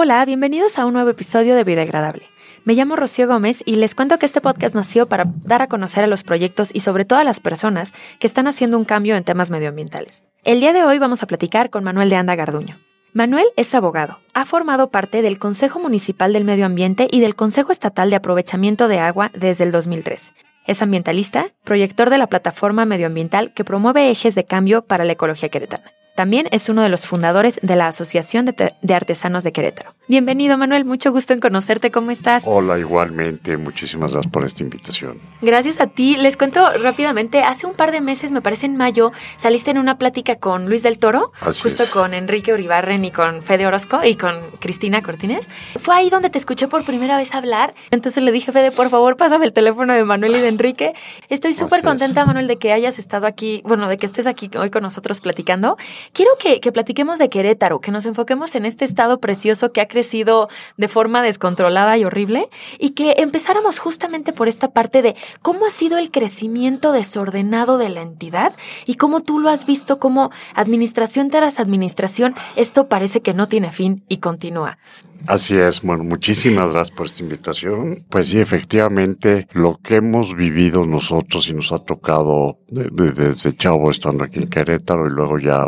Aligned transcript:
Hola, 0.00 0.24
bienvenidos 0.24 0.78
a 0.78 0.86
un 0.86 0.92
nuevo 0.92 1.10
episodio 1.10 1.56
de 1.56 1.64
Vida 1.64 1.82
Agradable. 1.82 2.30
Me 2.64 2.74
llamo 2.74 2.94
Rocío 2.94 3.26
Gómez 3.26 3.64
y 3.66 3.74
les 3.74 3.96
cuento 3.96 4.16
que 4.16 4.26
este 4.26 4.40
podcast 4.40 4.76
nació 4.76 5.08
para 5.08 5.24
dar 5.42 5.60
a 5.60 5.66
conocer 5.66 6.04
a 6.04 6.06
los 6.06 6.22
proyectos 6.22 6.70
y 6.72 6.78
sobre 6.78 7.04
todo 7.04 7.18
a 7.18 7.24
las 7.24 7.40
personas 7.40 7.92
que 8.20 8.28
están 8.28 8.46
haciendo 8.46 8.78
un 8.78 8.84
cambio 8.84 9.16
en 9.16 9.24
temas 9.24 9.50
medioambientales. 9.50 10.22
El 10.44 10.60
día 10.60 10.72
de 10.72 10.84
hoy 10.84 11.00
vamos 11.00 11.24
a 11.24 11.26
platicar 11.26 11.70
con 11.70 11.82
Manuel 11.82 12.10
de 12.10 12.14
Anda 12.14 12.36
Garduño. 12.36 12.78
Manuel 13.12 13.46
es 13.56 13.74
abogado, 13.74 14.20
ha 14.34 14.44
formado 14.44 14.92
parte 14.92 15.20
del 15.20 15.40
Consejo 15.40 15.80
Municipal 15.80 16.32
del 16.32 16.44
Medio 16.44 16.66
Ambiente 16.66 17.08
y 17.10 17.18
del 17.18 17.34
Consejo 17.34 17.72
Estatal 17.72 18.08
de 18.08 18.14
Aprovechamiento 18.14 18.86
de 18.86 19.00
Agua 19.00 19.32
desde 19.34 19.64
el 19.64 19.72
2003. 19.72 20.32
Es 20.68 20.80
ambientalista, 20.80 21.50
proyector 21.64 22.08
de 22.08 22.18
la 22.18 22.28
plataforma 22.28 22.84
medioambiental 22.84 23.52
que 23.52 23.64
promueve 23.64 24.12
ejes 24.12 24.36
de 24.36 24.44
cambio 24.44 24.82
para 24.82 25.04
la 25.04 25.14
ecología 25.14 25.48
queretana. 25.48 25.90
También 26.18 26.48
es 26.50 26.68
uno 26.68 26.82
de 26.82 26.88
los 26.88 27.06
fundadores 27.06 27.60
de 27.62 27.76
la 27.76 27.86
Asociación 27.86 28.44
de, 28.44 28.92
Artesanos 28.92 29.44
de 29.44 29.52
Querétaro. 29.52 29.94
Bienvenido, 30.08 30.56
Manuel. 30.56 30.86
Mucho 30.86 31.12
gusto 31.12 31.34
en 31.34 31.38
conocerte. 31.38 31.90
¿Cómo 31.90 32.10
estás? 32.10 32.44
Hola, 32.46 32.78
igualmente. 32.78 33.58
Muchísimas 33.58 34.14
gracias 34.14 34.32
por 34.32 34.46
esta 34.46 34.62
invitación. 34.62 35.18
Gracias 35.42 35.82
a 35.82 35.86
ti. 35.86 36.16
Les 36.16 36.38
cuento 36.38 36.66
rápidamente. 36.78 37.42
Hace 37.42 37.66
un 37.66 37.74
par 37.74 37.92
de 37.92 38.00
meses, 38.00 38.32
me 38.32 38.40
parece 38.40 38.64
en 38.64 38.76
mayo, 38.76 39.12
saliste 39.36 39.70
en 39.70 39.76
una 39.76 39.98
plática 39.98 40.36
con 40.36 40.66
Luis 40.66 40.82
del 40.82 40.98
Toro, 40.98 41.32
justo 41.42 41.84
con 41.92 42.14
Enrique 42.14 42.54
Uribarren 42.54 43.04
y 43.04 43.10
con 43.10 43.42
Fede 43.42 43.66
Orozco 43.66 44.02
y 44.02 44.14
con 44.14 44.34
Cristina 44.60 45.02
Cortines. 45.02 45.50
Fue 45.78 45.94
ahí 45.94 46.08
donde 46.08 46.30
te 46.30 46.38
escuché 46.38 46.68
por 46.68 46.86
primera 46.86 47.18
vez 47.18 47.34
hablar. 47.34 47.74
Entonces 47.90 48.22
le 48.22 48.32
dije, 48.32 48.50
Fede, 48.50 48.72
por 48.72 48.88
favor, 48.88 49.18
pásame 49.18 49.44
el 49.44 49.52
teléfono 49.52 49.92
de 49.92 50.04
Manuel 50.04 50.36
y 50.36 50.40
de 50.40 50.48
Enrique. 50.48 50.94
Estoy 51.28 51.52
súper 51.52 51.82
contenta, 51.82 52.24
Manuel, 52.24 52.46
de 52.46 52.56
que 52.56 52.72
hayas 52.72 52.98
estado 52.98 53.26
aquí, 53.26 53.60
bueno, 53.66 53.86
de 53.90 53.98
que 53.98 54.06
estés 54.06 54.26
aquí 54.26 54.50
hoy 54.58 54.70
con 54.70 54.82
nosotros 54.82 55.20
platicando. 55.20 55.76
Quiero 56.14 56.30
que, 56.38 56.72
platiquemos 56.72 57.18
de 57.18 57.28
Querétaro, 57.28 57.82
que 57.82 57.90
nos 57.90 58.06
enfoquemos 58.06 58.54
en 58.54 58.64
este 58.64 58.86
estado 58.86 59.20
precioso 59.20 59.70
que 59.70 59.82
ha 59.82 59.86
crecido 59.98 60.48
de 60.76 60.86
forma 60.86 61.22
descontrolada 61.22 61.98
y 61.98 62.04
horrible 62.04 62.50
y 62.78 62.90
que 62.90 63.16
empezáramos 63.18 63.80
justamente 63.80 64.32
por 64.32 64.46
esta 64.46 64.70
parte 64.70 65.02
de 65.02 65.16
cómo 65.42 65.66
ha 65.66 65.70
sido 65.70 65.98
el 65.98 66.12
crecimiento 66.12 66.92
desordenado 66.92 67.78
de 67.78 67.88
la 67.88 68.02
entidad 68.02 68.54
y 68.86 68.94
cómo 68.94 69.22
tú 69.22 69.40
lo 69.40 69.50
has 69.50 69.66
visto 69.66 69.98
como 69.98 70.30
administración 70.54 71.30
tras 71.30 71.58
administración, 71.58 72.36
esto 72.54 72.86
parece 72.86 73.22
que 73.22 73.34
no 73.34 73.48
tiene 73.48 73.72
fin 73.72 74.04
y 74.08 74.18
continúa. 74.18 74.78
Así 75.26 75.56
es, 75.56 75.82
bueno, 75.82 76.04
muchísimas 76.04 76.72
gracias 76.72 76.96
por 76.96 77.06
esta 77.06 77.22
invitación. 77.22 78.04
Pues 78.08 78.28
sí, 78.28 78.38
efectivamente, 78.38 79.46
lo 79.52 79.78
que 79.82 79.96
hemos 79.96 80.34
vivido 80.34 80.86
nosotros 80.86 81.48
y 81.48 81.54
nos 81.54 81.72
ha 81.72 81.78
tocado 81.78 82.58
desde 82.70 83.56
chavo 83.56 83.90
estando 83.90 84.24
aquí 84.24 84.38
en 84.38 84.48
Querétaro 84.48 85.06
y 85.06 85.10
luego 85.10 85.38
ya 85.38 85.64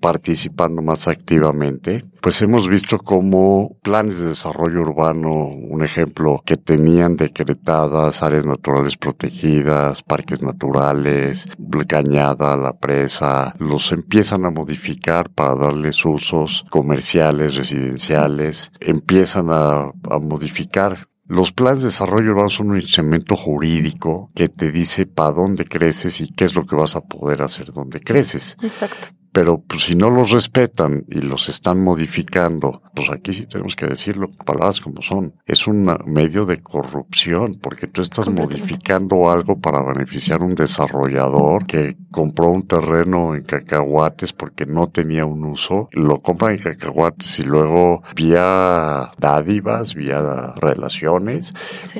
participando 0.00 0.82
más 0.82 1.08
activamente, 1.08 2.04
pues 2.20 2.40
hemos 2.42 2.68
visto 2.68 2.98
cómo 2.98 3.76
planes 3.82 4.20
de 4.20 4.28
desarrollo 4.28 4.82
urbano, 4.82 5.46
un 5.46 5.82
ejemplo, 5.82 6.42
que 6.44 6.56
tenían 6.56 7.16
decretadas 7.16 8.22
áreas 8.22 8.46
naturales 8.46 8.96
protegidas, 8.96 10.02
parques 10.02 10.42
naturales, 10.42 11.48
cañada, 11.86 12.56
la 12.56 12.72
presa, 12.72 13.54
los 13.58 13.92
empiezan 13.92 14.44
a 14.44 14.50
modificar 14.50 15.30
para 15.30 15.54
darles 15.54 16.04
usos 16.04 16.64
comerciales, 16.70 17.56
residenciales, 17.56 18.70
empiezan 18.92 19.48
a, 19.50 19.92
modificar 20.20 21.08
los 21.26 21.52
planes 21.52 21.80
de 21.80 21.86
desarrollo 21.86 22.32
urbano 22.32 22.48
son 22.48 22.70
un 22.70 22.80
instrumento 22.80 23.36
jurídico 23.36 24.30
que 24.34 24.48
te 24.48 24.70
dice 24.70 25.06
para 25.06 25.32
dónde 25.32 25.64
creces 25.64 26.20
y 26.20 26.30
qué 26.30 26.44
es 26.44 26.54
lo 26.54 26.66
que 26.66 26.76
vas 26.76 26.94
a 26.94 27.00
poder 27.00 27.42
hacer 27.42 27.72
donde 27.72 28.00
creces. 28.00 28.56
Exacto 28.62 29.08
pero 29.32 29.62
pues, 29.66 29.84
si 29.84 29.94
no 29.94 30.10
los 30.10 30.30
respetan 30.30 31.04
y 31.08 31.22
los 31.22 31.48
están 31.48 31.82
modificando, 31.82 32.82
pues 32.94 33.10
aquí 33.10 33.32
sí 33.32 33.46
tenemos 33.46 33.74
que 33.74 33.86
decirlo, 33.86 34.28
palabras 34.44 34.80
como 34.80 35.00
son. 35.00 35.34
Es 35.46 35.66
un 35.66 35.84
medio 36.04 36.44
de 36.44 36.58
corrupción 36.58 37.58
porque 37.60 37.86
tú 37.86 38.02
estás 38.02 38.28
modificando 38.28 39.30
algo 39.30 39.58
para 39.58 39.82
beneficiar 39.82 40.42
a 40.42 40.44
un 40.44 40.54
desarrollador 40.54 41.66
que 41.66 41.96
compró 42.10 42.50
un 42.50 42.66
terreno 42.66 43.34
en 43.34 43.42
cacahuates 43.42 44.34
porque 44.34 44.66
no 44.66 44.88
tenía 44.88 45.24
un 45.24 45.44
uso, 45.44 45.88
lo 45.92 46.20
compran 46.20 46.52
en 46.52 46.58
cacahuates 46.58 47.38
y 47.38 47.44
luego 47.44 48.02
vía 48.14 49.12
dádivas, 49.18 49.94
vía 49.94 50.52
relaciones, 50.56 51.54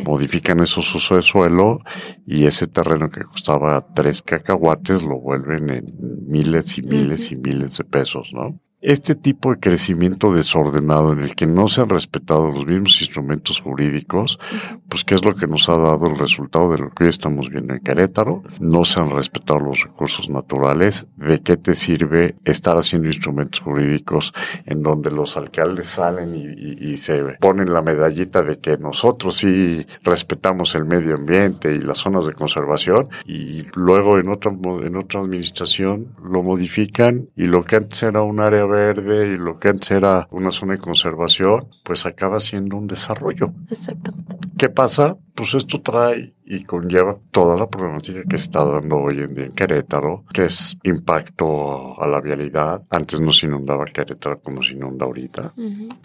modifican 0.04 0.60
esos 0.60 0.94
usos 0.94 1.16
de 1.16 1.22
suelo 1.22 1.80
y 2.26 2.44
ese 2.44 2.66
terreno 2.66 3.08
que 3.08 3.24
costaba 3.24 3.86
tres 3.94 4.20
cacahuates 4.20 5.02
lo 5.02 5.18
vuelven 5.18 5.70
en 5.70 5.86
miles 6.28 6.76
y 6.76 6.82
miles 6.82 7.21
y 7.30 7.36
miles 7.36 7.78
de 7.78 7.84
pesos, 7.84 8.32
¿no? 8.32 8.58
Este 8.82 9.14
tipo 9.14 9.52
de 9.52 9.60
crecimiento 9.60 10.34
desordenado 10.34 11.12
en 11.12 11.20
el 11.20 11.36
que 11.36 11.46
no 11.46 11.68
se 11.68 11.80
han 11.80 11.88
respetado 11.88 12.50
los 12.50 12.66
mismos 12.66 13.00
instrumentos 13.00 13.60
jurídicos, 13.60 14.40
pues 14.88 15.04
qué 15.04 15.14
es 15.14 15.24
lo 15.24 15.36
que 15.36 15.46
nos 15.46 15.68
ha 15.68 15.76
dado 15.76 16.08
el 16.08 16.18
resultado 16.18 16.72
de 16.72 16.78
lo 16.78 16.90
que 16.90 17.04
hoy 17.04 17.10
estamos 17.10 17.48
viendo 17.48 17.74
en 17.74 17.80
Querétaro. 17.80 18.42
No 18.58 18.84
se 18.84 18.98
han 18.98 19.10
respetado 19.10 19.60
los 19.60 19.84
recursos 19.84 20.28
naturales. 20.28 21.06
¿De 21.16 21.40
qué 21.40 21.56
te 21.56 21.76
sirve 21.76 22.34
estar 22.44 22.76
haciendo 22.76 23.06
instrumentos 23.06 23.60
jurídicos 23.60 24.34
en 24.66 24.82
donde 24.82 25.12
los 25.12 25.36
alcaldes 25.36 25.86
salen 25.86 26.34
y, 26.34 26.96
se 26.96 27.22
ponen 27.40 27.72
la 27.72 27.82
medallita 27.82 28.42
de 28.42 28.58
que 28.58 28.76
nosotros 28.78 29.36
sí 29.36 29.86
respetamos 30.02 30.74
el 30.74 30.84
medio 30.84 31.14
ambiente 31.14 31.72
y 31.72 31.80
las 31.80 31.98
zonas 31.98 32.26
de 32.26 32.32
conservación 32.32 33.08
y 33.24 33.62
luego 33.74 34.18
en 34.18 34.28
otra, 34.28 34.52
en 34.52 34.96
otra 34.96 35.20
administración 35.20 36.08
lo 36.22 36.42
modifican 36.42 37.28
y 37.36 37.46
lo 37.46 37.62
que 37.62 37.76
antes 37.76 38.02
era 38.02 38.22
un 38.22 38.40
área 38.40 38.66
verde 38.72 39.28
y 39.28 39.36
lo 39.36 39.58
que 39.58 39.68
antes 39.68 39.90
era 39.90 40.26
una 40.30 40.50
zona 40.50 40.72
de 40.72 40.78
conservación, 40.78 41.68
pues 41.84 42.06
acaba 42.06 42.40
siendo 42.40 42.76
un 42.76 42.86
desarrollo. 42.86 43.52
Exacto. 43.68 44.12
¿Qué 44.58 44.68
pasa? 44.68 45.16
Pues 45.34 45.54
esto 45.54 45.80
trae 45.80 46.34
y 46.52 46.64
conlleva 46.64 47.16
toda 47.30 47.56
la 47.56 47.66
problemática 47.66 48.20
que 48.28 48.36
está 48.36 48.62
dando 48.62 48.96
hoy 48.98 49.22
en 49.22 49.34
día 49.34 49.46
en 49.46 49.52
Querétaro, 49.52 50.24
que 50.34 50.44
es 50.44 50.78
impacto 50.82 51.98
a 51.98 52.06
la 52.06 52.20
vialidad. 52.20 52.82
Antes 52.90 53.22
no 53.22 53.32
se 53.32 53.46
inundaba 53.46 53.86
Querétaro 53.86 54.38
como 54.40 54.62
se 54.62 54.74
inunda 54.74 55.06
ahorita. 55.06 55.54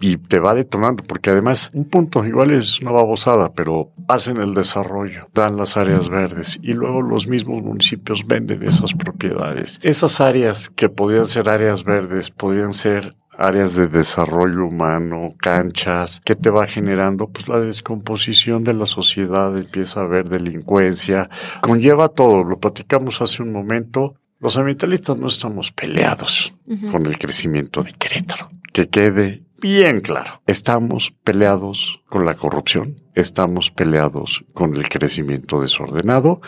Y 0.00 0.16
te 0.16 0.38
va 0.38 0.54
detonando, 0.54 1.04
porque 1.04 1.28
además, 1.28 1.70
un 1.74 1.90
punto 1.90 2.24
igual 2.24 2.50
es 2.52 2.80
una 2.80 2.92
babosada, 2.92 3.52
pero 3.52 3.92
hacen 4.08 4.38
el 4.38 4.54
desarrollo, 4.54 5.28
dan 5.34 5.58
las 5.58 5.76
áreas 5.76 6.08
verdes 6.08 6.58
y 6.62 6.72
luego 6.72 7.02
los 7.02 7.26
mismos 7.26 7.62
municipios 7.62 8.26
venden 8.26 8.62
esas 8.62 8.94
propiedades. 8.94 9.78
Esas 9.82 10.18
áreas 10.22 10.70
que 10.70 10.88
podían 10.88 11.26
ser 11.26 11.50
áreas 11.50 11.84
verdes, 11.84 12.30
podían 12.30 12.72
ser 12.72 13.14
áreas 13.38 13.76
de 13.76 13.86
desarrollo 13.86 14.66
humano, 14.66 15.30
canchas, 15.38 16.20
¿qué 16.24 16.34
te 16.34 16.50
va 16.50 16.66
generando? 16.66 17.28
Pues 17.28 17.48
la 17.48 17.60
descomposición 17.60 18.64
de 18.64 18.74
la 18.74 18.84
sociedad, 18.84 19.56
empieza 19.56 20.00
a 20.00 20.04
haber 20.04 20.28
delincuencia, 20.28 21.30
conlleva 21.60 22.08
todo, 22.08 22.42
lo 22.42 22.58
platicamos 22.58 23.22
hace 23.22 23.42
un 23.42 23.52
momento, 23.52 24.16
los 24.40 24.56
ambientalistas 24.56 25.16
no 25.16 25.28
estamos 25.28 25.70
peleados 25.72 26.54
con 26.90 27.06
el 27.06 27.18
crecimiento 27.18 27.82
de 27.82 27.92
Querétaro. 27.92 28.50
Que 28.72 28.88
quede 28.88 29.42
bien 29.60 30.00
claro. 30.00 30.42
Estamos 30.46 31.12
peleados 31.24 32.02
con 32.06 32.24
la 32.24 32.34
corrupción, 32.34 32.96
estamos 33.14 33.70
peleados 33.70 34.44
con 34.52 34.76
el 34.76 34.88
crecimiento 34.88 35.60
desordenado, 35.60 36.40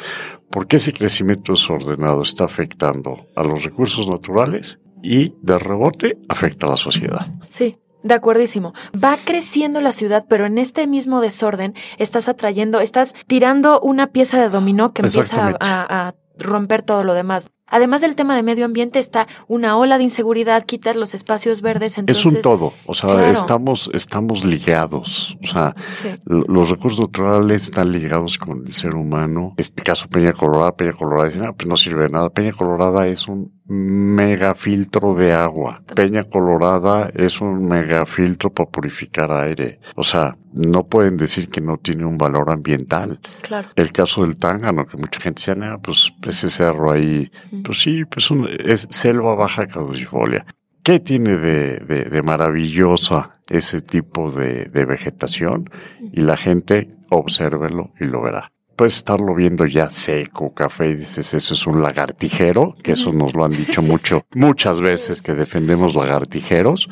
porque 0.51 0.77
ese 0.77 0.93
crecimiento 0.93 1.53
desordenado 1.53 2.23
está 2.23 2.45
afectando 2.45 3.29
a 3.37 3.45
los 3.45 3.65
recursos 3.65 4.09
naturales 4.09 4.81
y 5.03 5.35
de 5.43 5.59
rebote 5.59 6.19
afecta 6.29 6.67
a 6.67 6.71
la 6.71 6.77
sociedad. 6.77 7.27
Sí. 7.49 7.77
De 8.03 8.15
acuerdísimo. 8.15 8.73
Va 8.93 9.17
creciendo 9.23 9.81
la 9.81 9.93
ciudad, 9.93 10.25
pero 10.29 10.47
en 10.47 10.59
este 10.59 10.87
mismo 10.87 11.21
desorden 11.21 11.75
estás 11.99 12.29
atrayendo, 12.29 12.81
estás 12.81 13.15
tirando 13.27 13.81
una 13.81 14.07
pieza 14.09 14.41
de 14.41 14.49
dominó 14.49 14.95
que 14.95 15.03
empieza 15.03 15.57
a, 15.61 16.15
romper 16.39 16.81
todo 16.81 17.05
lo 17.05 17.13
demás. 17.13 17.51
Además 17.67 18.01
del 18.01 18.17
tema 18.17 18.35
de 18.35 18.43
medio 18.43 18.65
ambiente 18.65 18.99
está 18.99 19.29
una 19.47 19.77
ola 19.77 19.99
de 19.99 20.05
inseguridad, 20.05 20.65
quitas 20.65 20.97
los 20.97 21.13
espacios 21.13 21.61
verdes. 21.61 21.99
Entonces, 21.99 22.25
es 22.25 22.33
un 22.33 22.41
todo, 22.41 22.73
o 22.87 22.95
sea, 22.95 23.31
estamos, 23.31 23.91
estamos 23.93 24.45
ligados, 24.45 25.37
o 25.43 25.47
sea, 25.47 25.77
los 26.25 26.71
recursos 26.71 26.99
naturales 26.99 27.65
están 27.65 27.93
ligados 27.93 28.39
con 28.39 28.67
el 28.67 28.73
ser 28.73 28.95
humano. 28.95 29.55
Este 29.59 29.83
caso 29.83 30.09
Peña 30.09 30.33
Colorada, 30.33 30.75
Peña 30.75 30.95
Colorada 30.95 31.29
dice, 31.29 31.45
ah, 31.45 31.53
pues 31.53 31.69
no 31.69 31.77
sirve 31.77 32.05
de 32.05 32.09
nada. 32.09 32.31
Peña 32.31 32.53
Colorada 32.53 33.07
es 33.07 33.29
un 33.29 33.60
megafiltro 33.71 35.15
de 35.15 35.33
agua. 35.33 35.81
Peña 35.95 36.25
Colorada 36.25 37.09
es 37.15 37.41
un 37.41 37.69
megafiltro 37.69 38.51
para 38.51 38.69
purificar 38.69 39.31
aire. 39.31 39.79
O 39.95 40.03
sea, 40.03 40.37
no 40.53 40.89
pueden 40.89 41.17
decir 41.17 41.49
que 41.49 41.61
no 41.61 41.77
tiene 41.77 42.05
un 42.05 42.19
valor 42.19 42.51
ambiental. 42.51 43.21
Claro. 43.43 43.69
El 43.77 43.93
caso 43.93 44.23
del 44.23 44.37
Tángano, 44.37 44.85
que 44.87 44.97
mucha 44.97 45.21
gente 45.21 45.41
dice, 45.41 45.53
ah, 45.65 45.79
pues 45.81 46.13
ese 46.27 46.51
cerro 46.51 46.91
ahí, 46.91 47.31
pues 47.63 47.79
sí, 47.79 48.05
pues 48.05 48.29
es 48.65 48.89
selva 48.91 49.37
baja 49.37 49.69
caducifolia. 49.69 50.45
¿Qué 50.83 50.99
tiene 50.99 51.37
de, 51.37 51.77
de, 51.77 52.05
de 52.05 52.23
maravillosa 52.23 53.39
ese 53.49 53.81
tipo 53.81 54.33
de, 54.33 54.65
de 54.65 54.85
vegetación? 54.85 55.71
Y 56.13 56.23
la 56.23 56.37
gente 56.37 56.91
obsérvelo 57.09 57.91
y 58.01 58.07
lo 58.07 58.23
verá 58.23 58.51
puedes 58.81 58.97
estarlo 58.97 59.35
viendo 59.35 59.67
ya 59.67 59.91
seco, 59.91 60.55
café, 60.55 60.89
y 60.89 60.95
dices, 60.95 61.35
eso 61.35 61.53
es 61.53 61.67
un 61.67 61.83
lagartijero, 61.83 62.75
que 62.83 62.93
eso 62.93 63.13
nos 63.13 63.35
lo 63.35 63.45
han 63.45 63.51
dicho 63.51 63.83
mucho, 63.83 64.25
muchas 64.35 64.81
veces 64.81 65.21
que 65.21 65.35
defendemos 65.35 65.95
lagartijeros, 65.95 66.89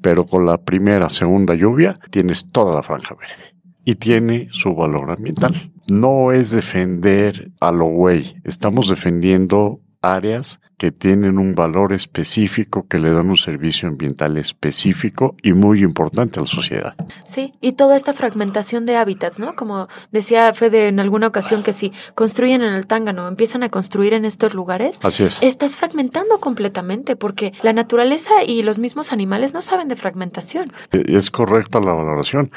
pero 0.00 0.24
con 0.24 0.46
la 0.46 0.58
primera, 0.58 1.10
segunda 1.10 1.56
lluvia 1.56 1.98
tienes 2.10 2.48
toda 2.52 2.76
la 2.76 2.84
franja 2.84 3.16
verde 3.16 3.56
y 3.84 3.96
tiene 3.96 4.50
su 4.52 4.76
valor 4.76 5.10
ambiental. 5.10 5.52
No 5.90 6.30
es 6.30 6.52
defender 6.52 7.50
a 7.58 7.72
lo 7.72 7.86
güey, 7.86 8.36
estamos 8.44 8.88
defendiendo 8.88 9.80
áreas 10.02 10.60
que 10.82 10.90
tienen 10.90 11.38
un 11.38 11.54
valor 11.54 11.92
específico, 11.92 12.88
que 12.88 12.98
le 12.98 13.12
dan 13.12 13.30
un 13.30 13.36
servicio 13.36 13.88
ambiental 13.88 14.36
específico 14.36 15.36
y 15.40 15.52
muy 15.52 15.80
importante 15.80 16.40
a 16.40 16.42
la 16.42 16.48
sociedad. 16.48 16.96
Sí, 17.24 17.52
y 17.60 17.74
toda 17.74 17.94
esta 17.94 18.12
fragmentación 18.12 18.84
de 18.84 18.96
hábitats, 18.96 19.38
¿no? 19.38 19.54
Como 19.54 19.86
decía 20.10 20.52
Fede 20.54 20.88
en 20.88 20.98
alguna 20.98 21.28
ocasión 21.28 21.62
que 21.62 21.72
si 21.72 21.92
construyen 22.16 22.62
en 22.62 22.72
el 22.72 22.88
Tángano, 22.88 23.28
empiezan 23.28 23.62
a 23.62 23.68
construir 23.68 24.12
en 24.12 24.24
estos 24.24 24.54
lugares, 24.54 24.98
Así 25.04 25.22
es. 25.22 25.40
estás 25.40 25.76
fragmentando 25.76 26.40
completamente 26.40 27.14
porque 27.14 27.52
la 27.62 27.72
naturaleza 27.72 28.42
y 28.44 28.64
los 28.64 28.80
mismos 28.80 29.12
animales 29.12 29.54
no 29.54 29.62
saben 29.62 29.86
de 29.86 29.94
fragmentación. 29.94 30.72
E, 30.90 31.16
es 31.16 31.30
correcta 31.30 31.78
la 31.78 31.92
valoración. 31.92 32.50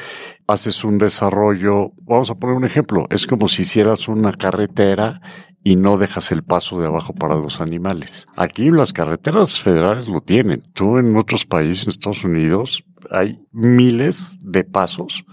Haces 0.47 0.83
un 0.83 0.97
desarrollo, 0.97 1.91
vamos 2.01 2.31
a 2.31 2.35
poner 2.35 2.55
un 2.55 2.65
ejemplo, 2.65 3.05
es 3.11 3.27
como 3.27 3.47
si 3.47 3.61
hicieras 3.61 4.07
una 4.07 4.31
carretera 4.31 5.21
y 5.65 5.77
no 5.77 5.97
dejas 5.97 6.31
el 6.31 6.43
paso 6.43 6.79
de 6.79 6.85
abajo 6.85 7.11
para 7.13 7.33
los 7.33 7.59
animales. 7.59 8.27
Aquí 8.35 8.69
las 8.69 8.93
carreteras 8.93 9.59
federales 9.59 10.07
lo 10.07 10.21
tienen. 10.21 10.61
Tú 10.73 10.99
en 10.99 11.17
otros 11.17 11.43
países, 11.43 11.85
en 11.85 11.89
Estados 11.89 12.23
Unidos, 12.23 12.85
hay 13.09 13.41
miles 13.51 14.37
de 14.41 14.63
pasos 14.63 15.25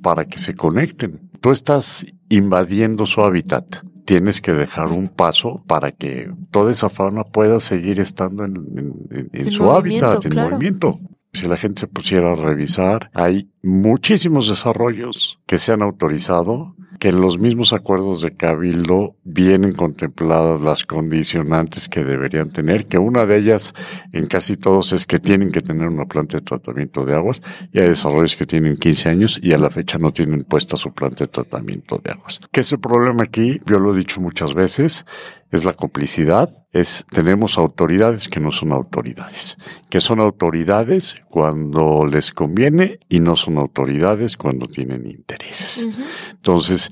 para 0.00 0.24
que 0.24 0.38
se 0.38 0.54
conecten. 0.54 1.28
Tú 1.40 1.50
estás 1.50 2.06
invadiendo 2.28 3.06
su 3.06 3.22
hábitat. 3.22 3.84
Tienes 4.04 4.40
que 4.40 4.52
dejar 4.52 4.86
un 4.86 5.08
paso 5.08 5.64
para 5.66 5.90
que 5.90 6.32
toda 6.52 6.70
esa 6.70 6.88
fauna 6.88 7.24
pueda 7.24 7.58
seguir 7.58 7.98
estando 7.98 8.44
en, 8.44 9.50
su 9.50 9.68
hábitat, 9.72 10.24
en 10.24 10.34
movimiento. 10.36 11.00
Si 11.32 11.48
la 11.48 11.56
gente 11.56 11.80
se 11.80 11.86
pusiera 11.88 12.32
a 12.32 12.36
revisar, 12.36 13.10
hay 13.14 13.51
muchísimos 13.62 14.48
desarrollos 14.48 15.38
que 15.46 15.58
se 15.58 15.72
han 15.72 15.82
autorizado 15.82 16.74
que 17.02 17.08
en 17.08 17.20
los 17.20 17.40
mismos 17.40 17.72
acuerdos 17.72 18.22
de 18.22 18.36
Cabildo 18.36 19.16
vienen 19.24 19.72
contempladas 19.72 20.60
las 20.60 20.84
condicionantes 20.84 21.88
que 21.88 22.04
deberían 22.04 22.50
tener, 22.50 22.86
que 22.86 22.96
una 22.96 23.26
de 23.26 23.38
ellas 23.38 23.74
en 24.12 24.26
casi 24.26 24.56
todos 24.56 24.92
es 24.92 25.04
que 25.04 25.18
tienen 25.18 25.50
que 25.50 25.62
tener 25.62 25.88
una 25.88 26.04
planta 26.04 26.36
de 26.36 26.44
tratamiento 26.44 27.04
de 27.04 27.16
aguas 27.16 27.42
y 27.72 27.80
hay 27.80 27.88
desarrollos 27.88 28.36
que 28.36 28.46
tienen 28.46 28.76
15 28.76 29.08
años 29.08 29.40
y 29.42 29.52
a 29.52 29.58
la 29.58 29.68
fecha 29.68 29.98
no 29.98 30.12
tienen 30.12 30.44
puesta 30.44 30.76
su 30.76 30.94
planta 30.94 31.24
de 31.24 31.28
tratamiento 31.28 32.00
de 32.04 32.12
aguas. 32.12 32.38
¿Qué 32.52 32.60
es 32.60 32.70
el 32.70 32.78
problema 32.78 33.24
aquí? 33.24 33.60
Yo 33.66 33.80
lo 33.80 33.92
he 33.92 33.98
dicho 33.98 34.20
muchas 34.20 34.54
veces, 34.54 35.04
es 35.50 35.64
la 35.64 35.74
complicidad, 35.74 36.50
es 36.72 37.04
tenemos 37.10 37.58
autoridades 37.58 38.28
que 38.28 38.40
no 38.40 38.52
son 38.52 38.72
autoridades, 38.72 39.58
que 39.90 40.00
son 40.00 40.18
autoridades 40.20 41.16
cuando 41.28 42.06
les 42.06 42.32
conviene 42.32 43.00
y 43.08 43.20
no 43.20 43.36
son 43.36 43.51
autoridades 43.58 44.36
cuando 44.36 44.66
tienen 44.66 45.06
intereses. 45.06 45.88
Entonces, 46.30 46.90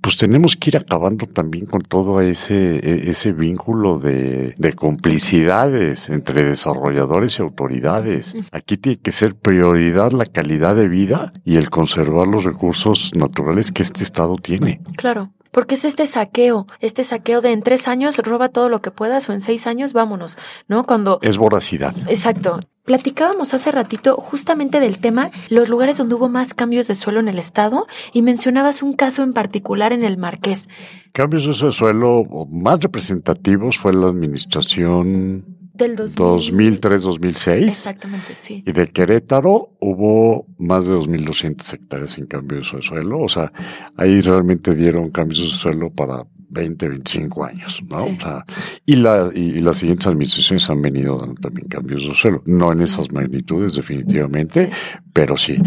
pues 0.00 0.16
tenemos 0.16 0.56
que 0.56 0.70
ir 0.70 0.76
acabando 0.76 1.26
también 1.26 1.66
con 1.66 1.82
todo 1.82 2.20
ese, 2.20 2.76
e, 2.76 3.10
ese 3.10 3.32
vínculo 3.32 3.98
de, 3.98 4.54
de 4.56 4.72
complicidades 4.72 6.08
entre 6.08 6.44
desarrolladores 6.44 7.38
y 7.38 7.42
autoridades. 7.42 8.34
Aquí 8.52 8.76
tiene 8.76 8.98
que 8.98 9.12
ser 9.12 9.34
prioridad 9.34 10.12
la 10.12 10.26
calidad 10.26 10.76
de 10.76 10.88
vida 10.88 11.32
y 11.44 11.56
el 11.56 11.70
conservar 11.70 12.28
los 12.28 12.44
recursos 12.44 13.12
naturales 13.14 13.72
que 13.72 13.82
este 13.82 14.04
Estado 14.04 14.36
tiene. 14.36 14.80
Claro. 14.96 15.32
Porque 15.58 15.74
es 15.74 15.84
este 15.84 16.06
saqueo, 16.06 16.68
este 16.78 17.02
saqueo 17.02 17.40
de 17.40 17.50
en 17.50 17.62
tres 17.62 17.88
años 17.88 18.16
roba 18.18 18.48
todo 18.48 18.68
lo 18.68 18.80
que 18.80 18.92
puedas 18.92 19.28
o 19.28 19.32
en 19.32 19.40
seis 19.40 19.66
años 19.66 19.92
vámonos, 19.92 20.38
¿no? 20.68 20.86
Cuando... 20.86 21.18
Es 21.20 21.36
voracidad. 21.36 21.96
Exacto. 22.06 22.60
Platicábamos 22.84 23.52
hace 23.54 23.72
ratito 23.72 24.14
justamente 24.18 24.78
del 24.78 25.00
tema, 25.00 25.32
los 25.48 25.68
lugares 25.68 25.96
donde 25.96 26.14
hubo 26.14 26.28
más 26.28 26.54
cambios 26.54 26.86
de 26.86 26.94
suelo 26.94 27.18
en 27.18 27.26
el 27.26 27.40
estado 27.40 27.88
y 28.12 28.22
mencionabas 28.22 28.84
un 28.84 28.92
caso 28.92 29.24
en 29.24 29.32
particular 29.32 29.92
en 29.92 30.04
el 30.04 30.16
Marqués. 30.16 30.68
Cambios 31.10 31.60
de 31.60 31.72
suelo 31.72 32.22
más 32.52 32.78
representativos 32.78 33.78
fue 33.78 33.92
la 33.92 34.06
administración 34.06 35.57
del 35.78 35.96
2003-2006. 35.96 37.64
Exactamente, 37.64 38.34
sí. 38.34 38.62
Y 38.66 38.72
de 38.72 38.88
Querétaro 38.88 39.76
hubo 39.80 40.46
más 40.58 40.86
de 40.86 40.94
2.200 40.94 41.74
hectáreas 41.74 42.18
en 42.18 42.26
cambio 42.26 42.58
de 42.58 42.64
suelo. 42.64 43.20
O 43.20 43.28
sea, 43.28 43.52
ahí 43.96 44.20
realmente 44.20 44.74
dieron 44.74 45.10
cambios 45.10 45.40
de 45.40 45.56
suelo 45.56 45.90
para 45.90 46.24
20, 46.50 46.88
25 46.88 47.44
años, 47.44 47.82
¿no? 47.90 48.04
O 48.04 48.20
sea, 48.20 48.44
y, 48.86 48.96
la, 48.96 49.30
y, 49.34 49.60
las 49.60 49.78
siguientes 49.78 50.06
administraciones 50.06 50.68
han 50.70 50.80
venido 50.80 51.18
dando 51.18 51.34
también 51.40 51.68
cambios 51.68 52.06
de 52.06 52.14
suelo. 52.14 52.42
No 52.46 52.72
en 52.72 52.80
esas 52.80 53.12
magnitudes, 53.12 53.74
definitivamente, 53.74 54.70
pero 55.12 55.36
sí. 55.36 55.58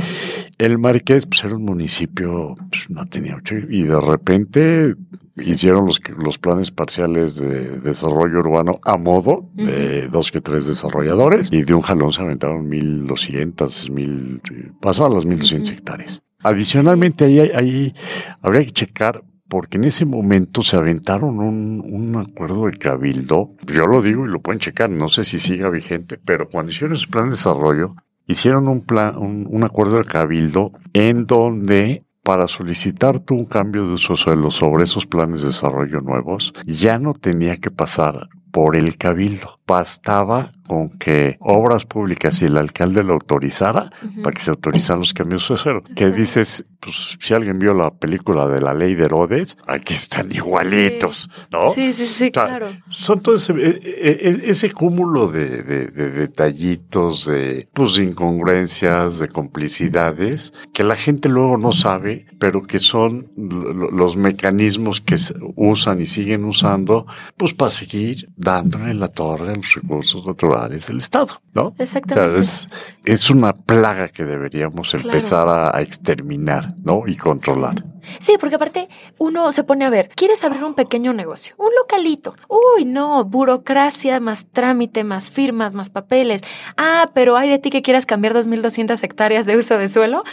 El 0.62 0.78
Marqués, 0.78 1.26
pues 1.26 1.44
era 1.44 1.56
un 1.56 1.66
municipio, 1.66 2.54
pues, 2.70 2.88
no 2.92 3.04
tenía 3.08 3.36
ocho, 3.36 3.56
y 3.68 3.82
de 3.82 4.00
repente 4.00 4.94
hicieron 5.38 5.88
los, 5.88 6.00
los 6.24 6.38
planes 6.38 6.70
parciales 6.70 7.38
de 7.38 7.80
desarrollo 7.80 8.42
urbano 8.42 8.76
a 8.84 8.96
modo 8.96 9.50
de 9.56 10.08
dos 10.08 10.32
que 10.32 10.40
tres 10.40 10.68
desarrolladores 10.68 11.50
y 11.52 11.64
de 11.64 11.74
un 11.74 11.82
jalón 11.82 12.12
se 12.12 12.22
aventaron 12.22 12.70
1200, 12.70 13.90
mil, 13.90 14.40
pasó 14.80 15.08
a 15.08 15.10
las 15.10 15.26
1200 15.26 15.72
hectáreas. 15.72 16.22
Adicionalmente, 16.44 17.26
ahí, 17.26 17.40
ahí 17.40 17.96
habría 18.44 18.64
que 18.64 18.72
checar 18.72 19.24
porque 19.48 19.78
en 19.78 19.86
ese 19.86 20.06
momento 20.06 20.62
se 20.62 20.76
aventaron 20.76 21.40
un, 21.40 21.82
un, 21.84 22.18
acuerdo 22.18 22.68
de 22.68 22.74
cabildo. 22.74 23.50
Yo 23.66 23.88
lo 23.88 24.04
digo 24.04 24.28
y 24.28 24.30
lo 24.30 24.42
pueden 24.42 24.60
checar, 24.60 24.92
no 24.92 25.08
sé 25.08 25.24
si 25.24 25.40
siga 25.40 25.72
vigente, 25.72 26.20
pero 26.24 26.48
cuando 26.48 26.72
hicieron 26.72 26.96
ese 26.96 27.08
plan 27.08 27.26
de 27.26 27.30
desarrollo, 27.32 27.96
hicieron 28.28 28.68
un 28.68 28.82
plan, 28.82 29.18
un, 29.18 29.64
acuerdo 29.64 29.98
de 29.98 30.06
cabildo 30.06 30.72
en 30.94 31.26
donde 31.26 32.04
para 32.24 32.48
solicitar 32.48 33.20
tú 33.20 33.36
un 33.36 33.46
cambio 33.46 33.86
de 33.86 33.94
uso 33.94 34.16
suelo 34.16 34.52
sobre 34.52 34.84
esos 34.84 35.06
planes 35.06 35.42
de 35.42 35.48
desarrollo 35.48 36.02
nuevos, 36.02 36.54
ya 36.66 37.00
no 37.00 37.14
tenía 37.14 37.58
que 37.58 37.72
pasar 37.72 38.30
por 38.52 38.76
el 38.76 38.98
cabildo. 38.98 39.60
Bastaba 39.66 40.52
con 40.68 40.90
que 40.98 41.38
obras 41.40 41.86
públicas 41.86 42.42
y 42.42 42.46
el 42.46 42.58
alcalde 42.58 43.04
lo 43.04 43.14
autorizara 43.14 43.90
para 44.22 44.34
que 44.34 44.42
se 44.42 44.50
autorizaran 44.50 45.00
los 45.00 45.14
cambios 45.14 45.48
de 45.48 45.58
suelo. 45.58 45.84
Que 45.96 46.12
dices, 46.12 46.66
pues 46.80 47.18
si 47.20 47.34
alguien 47.34 47.60
vio 47.60 47.74
la 47.74 47.92
película 47.92 48.48
de 48.48 48.62
la 48.62 48.74
ley 48.74 48.96
de 48.96 49.06
Herodes, 49.06 49.58
aquí 49.68 49.94
están 49.94 50.32
igualitos, 50.32 51.30
¿no? 51.52 51.72
Sí, 51.74 51.94
sí, 51.94 52.08
sí, 52.08 52.32
claro. 52.32 52.70
Son 52.90 53.22
todo 53.22 53.36
ese, 53.36 53.54
e, 53.54 53.70
e, 53.84 54.50
ese 54.50 54.72
cúmulo 54.72 55.28
de, 55.28 55.64
de, 55.64 55.86
de, 55.88 56.10
detallitos, 56.12 57.26
de 57.26 57.70
pues 57.74 57.98
incongruencias, 57.98 59.20
de 59.20 59.30
complicidades, 59.30 60.54
que 60.74 60.84
la 60.84 60.96
gente 60.96 61.30
luego 61.30 61.58
no 61.58 61.72
sabe, 61.72 62.26
pero 62.40 62.62
que 62.62 62.80
son 62.80 63.32
los 63.38 64.18
mecanismos 64.18 65.02
que 65.02 65.16
usan 65.56 66.02
y 66.02 66.06
siguen 66.06 66.46
usando, 66.46 67.06
pues 67.38 67.54
para 67.54 67.70
seguir 67.70 68.30
dándole 68.42 68.94
la 68.94 69.08
torre 69.08 69.54
a 69.54 69.56
los 69.56 69.76
recursos 69.76 70.26
naturales 70.26 70.88
del 70.88 70.98
Estado, 70.98 71.40
¿no? 71.54 71.74
Exactamente. 71.78 72.40
O 72.40 72.44
sea, 72.44 72.70
es, 73.06 73.30
una 73.30 73.54
plaga 73.54 74.10
que 74.10 74.26
deberíamos 74.26 74.94
empezar 74.94 75.48
a, 75.48 75.80
exterminar, 75.82 76.74
¿no? 76.84 77.04
Y 77.06 77.16
controlar. 77.16 77.84
Sí. 78.20 78.34
porque 78.40 78.56
aparte 78.56 78.90
uno 79.20 79.52
se 79.52 79.64
pone 79.64 79.86
a 79.86 79.90
ver, 79.90 80.10
¿quieres 80.16 80.44
abrir 80.44 80.64
un 80.64 80.74
pequeño 80.74 81.14
negocio? 81.14 81.54
Un 81.58 81.70
localito. 81.80 82.36
Uy, 82.48 82.86
no, 82.86 83.24
burocracia, 83.26 84.20
más 84.20 84.48
trámite, 84.52 85.04
más 85.04 85.30
firmas, 85.30 85.76
más 85.76 85.90
papeles. 85.90 86.42
Ah, 86.78 87.12
pero 87.14 87.38
hay 87.38 87.50
de 87.50 87.60
ti 87.60 87.70
que 87.70 87.84
quieras 87.84 88.06
cambiar 88.06 88.34
2.200 88.34 89.04
hectáreas 89.04 89.46
de 89.46 89.58
uso 89.58 89.78
de 89.78 89.88
suelo. 89.88 90.24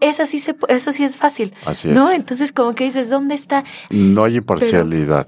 Esa 0.00 0.26
sí 0.26 0.38
se, 0.38 0.54
eso 0.68 0.92
sí 0.92 1.04
es 1.04 1.16
fácil. 1.16 1.54
Así 1.64 1.88
es. 1.88 1.94
¿No? 1.94 2.12
Entonces, 2.12 2.52
como 2.52 2.74
que 2.74 2.84
dices, 2.84 3.10
¿dónde 3.10 3.34
está? 3.34 3.64
No 3.90 4.24
hay 4.24 4.36
imparcialidad. 4.36 5.26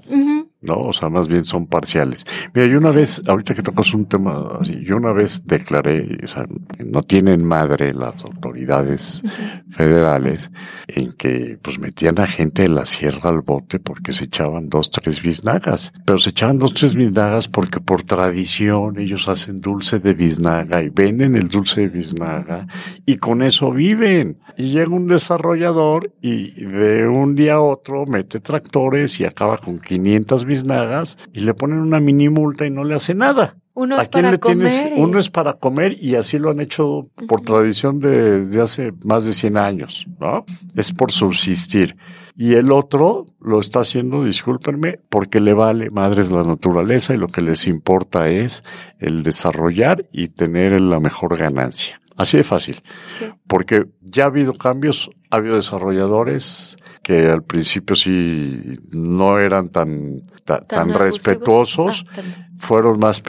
¿No? 0.61 0.75
O 0.75 0.93
sea, 0.93 1.09
más 1.09 1.27
bien 1.27 1.45
son 1.45 1.67
parciales. 1.67 2.25
Mira, 2.53 2.67
yo 2.67 2.77
una 2.77 2.91
vez, 2.91 3.21
ahorita 3.25 3.53
que 3.53 3.63
tocas 3.63 3.93
un 3.93 4.05
tema 4.07 4.57
así, 4.59 4.83
yo 4.83 4.97
una 4.97 5.13
vez 5.13 5.45
declaré, 5.45 6.17
o 6.23 6.27
sea, 6.27 6.45
no 6.85 7.01
tienen 7.01 7.43
madre 7.43 7.93
las 7.93 8.23
autoridades 8.23 9.23
federales 9.69 10.51
en 10.87 11.13
que 11.13 11.57
pues 11.61 11.79
metían 11.79 12.19
a 12.19 12.27
gente 12.27 12.63
de 12.63 12.69
la 12.69 12.85
sierra 12.85 13.29
al 13.29 13.41
bote 13.41 13.79
porque 13.79 14.11
se 14.11 14.25
echaban 14.25 14.67
dos, 14.67 14.91
tres 14.91 15.21
biznagas. 15.21 15.93
Pero 16.05 16.17
se 16.17 16.31
echaban 16.31 16.59
dos, 16.59 16.73
tres 16.73 16.95
biznagas 16.95 17.47
porque 17.47 17.79
por 17.79 18.03
tradición 18.03 18.99
ellos 18.99 19.29
hacen 19.29 19.61
dulce 19.61 19.99
de 19.99 20.13
biznaga 20.13 20.83
y 20.83 20.89
venden 20.89 21.35
el 21.35 21.47
dulce 21.47 21.81
de 21.81 21.87
biznaga 21.87 22.67
y 23.05 23.17
con 23.17 23.41
eso 23.41 23.71
viven. 23.71 24.39
Y 24.57 24.71
llega 24.71 24.89
un 24.89 25.07
desarrollador 25.07 26.13
y 26.21 26.65
de 26.65 27.07
un 27.07 27.33
día 27.35 27.55
a 27.55 27.61
otro 27.61 28.05
mete 28.05 28.41
tractores 28.41 29.19
y 29.21 29.25
acaba 29.25 29.57
con 29.57 29.79
500 29.79 30.45
biznagas 30.49 31.17
y 31.33 31.39
le 31.39 31.53
ponen 31.53 31.79
una 31.79 32.01
mini 32.01 32.27
multa 32.27 32.65
y 32.65 32.71
no 32.71 32.83
le 32.83 32.95
hace 32.95 33.15
nada. 33.15 33.55
Uno 33.73 33.97
es 33.97 34.09
para 34.09 34.37
comer. 34.37 34.91
Uno 34.97 35.19
es 35.19 35.29
para 35.29 35.53
comer 35.53 35.95
y 36.01 36.15
así 36.15 36.37
lo 36.37 36.49
han 36.49 36.59
hecho 36.59 37.03
por 37.29 37.39
tradición 37.39 37.99
de, 37.99 38.45
de, 38.45 38.61
hace 38.61 38.91
más 39.05 39.23
de 39.23 39.31
100 39.31 39.55
años, 39.55 40.05
¿no? 40.19 40.43
Es 40.75 40.91
por 40.91 41.13
subsistir. 41.13 41.95
Y 42.35 42.55
el 42.55 42.73
otro 42.73 43.25
lo 43.39 43.59
está 43.59 43.79
haciendo, 43.79 44.25
discúlpenme, 44.25 44.99
porque 45.09 45.39
le 45.39 45.53
vale 45.53 45.91
madres 45.91 46.29
la 46.31 46.43
naturaleza 46.43 47.13
y 47.13 47.17
lo 47.17 47.27
que 47.27 47.41
les 47.41 47.67
importa 47.67 48.27
es 48.27 48.65
el 48.97 49.23
desarrollar 49.23 50.05
y 50.11 50.27
tener 50.27 50.81
la 50.81 50.99
mejor 50.99 51.37
ganancia. 51.37 52.01
Así 52.17 52.35
de 52.35 52.43
fácil. 52.43 52.81
Sí. 53.07 53.31
Porque 53.47 53.85
ya 54.01 54.25
ha 54.25 54.27
habido 54.27 54.53
cambios, 54.53 55.09
ha 55.31 55.37
habido 55.37 55.55
desarrolladores, 55.55 56.75
que 57.09 57.27
al 57.27 57.41
principio 57.41 57.95
sí 57.95 58.77
no 58.91 59.39
eran 59.39 59.69
tan, 59.69 60.21
tan, 60.45 60.93
respetuosos, 60.93 62.05
ah, 62.15 62.21
fueron 62.55 62.99
más 62.99 63.19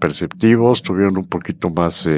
perceptivos, 0.00 0.82
tuvieron 0.82 1.16
un 1.18 1.28
poquito 1.28 1.70
más, 1.70 2.08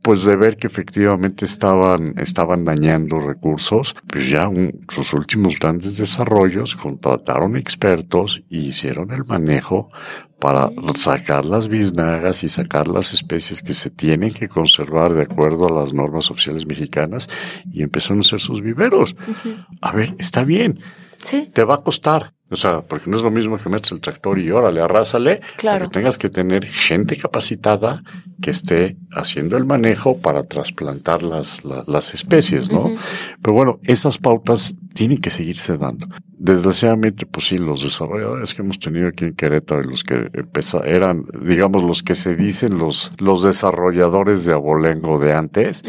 pues 0.00 0.24
de 0.24 0.36
ver 0.36 0.56
que 0.56 0.68
efectivamente 0.68 1.44
estaban, 1.44 2.14
estaban 2.16 2.64
dañando 2.64 3.20
recursos, 3.20 3.94
pues 4.10 4.30
ya 4.30 4.48
sus 4.88 5.12
últimos 5.12 5.58
grandes 5.58 5.98
desarrollos 5.98 6.76
contrataron 6.76 7.54
expertos 7.58 8.42
y 8.48 8.68
hicieron 8.68 9.10
el 9.10 9.26
manejo 9.26 9.90
para 10.40 10.70
sacar 10.94 11.44
las 11.44 11.68
biznagas 11.68 12.44
y 12.44 12.48
sacar 12.48 12.88
las 12.88 13.12
especies 13.12 13.62
que 13.62 13.72
se 13.72 13.90
tienen 13.90 14.32
que 14.32 14.48
conservar 14.48 15.14
de 15.14 15.22
acuerdo 15.22 15.66
a 15.66 15.80
las 15.80 15.94
normas 15.94 16.30
oficiales 16.30 16.66
mexicanas 16.66 17.28
y 17.72 17.82
empezaron 17.82 18.18
a 18.18 18.20
hacer 18.20 18.40
sus 18.40 18.60
viveros. 18.60 19.16
A 19.80 19.92
ver, 19.92 20.14
está 20.18 20.44
bien. 20.44 20.80
Sí. 21.18 21.50
Te 21.52 21.64
va 21.64 21.76
a 21.76 21.82
costar. 21.82 22.35
O 22.48 22.54
sea, 22.54 22.82
porque 22.82 23.10
no 23.10 23.16
es 23.16 23.22
lo 23.22 23.30
mismo 23.32 23.58
que 23.58 23.68
metes 23.68 23.90
el 23.90 24.00
tractor 24.00 24.38
y 24.38 24.50
órale, 24.52 24.80
arrásale. 24.80 25.40
Claro. 25.56 25.86
Que 25.86 25.90
tengas 25.90 26.16
que 26.16 26.28
tener 26.28 26.64
gente 26.66 27.16
capacitada 27.16 28.04
que 28.40 28.50
esté 28.50 28.96
haciendo 29.10 29.56
el 29.56 29.64
manejo 29.64 30.18
para 30.18 30.44
trasplantar 30.44 31.24
las, 31.24 31.64
las, 31.64 32.14
especies, 32.14 32.70
¿no? 32.70 32.94
Pero 33.42 33.52
bueno, 33.52 33.80
esas 33.82 34.18
pautas 34.18 34.76
tienen 34.94 35.20
que 35.20 35.30
seguirse 35.30 35.76
dando. 35.76 36.06
Desgraciadamente, 36.38 37.26
pues 37.26 37.46
sí, 37.46 37.58
los 37.58 37.82
desarrolladores 37.82 38.54
que 38.54 38.62
hemos 38.62 38.78
tenido 38.78 39.08
aquí 39.08 39.24
en 39.24 39.34
Querétaro 39.34 39.80
y 39.82 39.90
los 39.90 40.04
que 40.04 40.30
empezaron, 40.32 40.86
eran, 40.86 41.24
digamos, 41.42 41.82
los 41.82 42.04
que 42.04 42.14
se 42.14 42.36
dicen 42.36 42.78
los, 42.78 43.10
los 43.18 43.42
desarrolladores 43.42 44.44
de 44.44 44.52
abolengo 44.52 45.18
de 45.18 45.32
antes, 45.32 45.82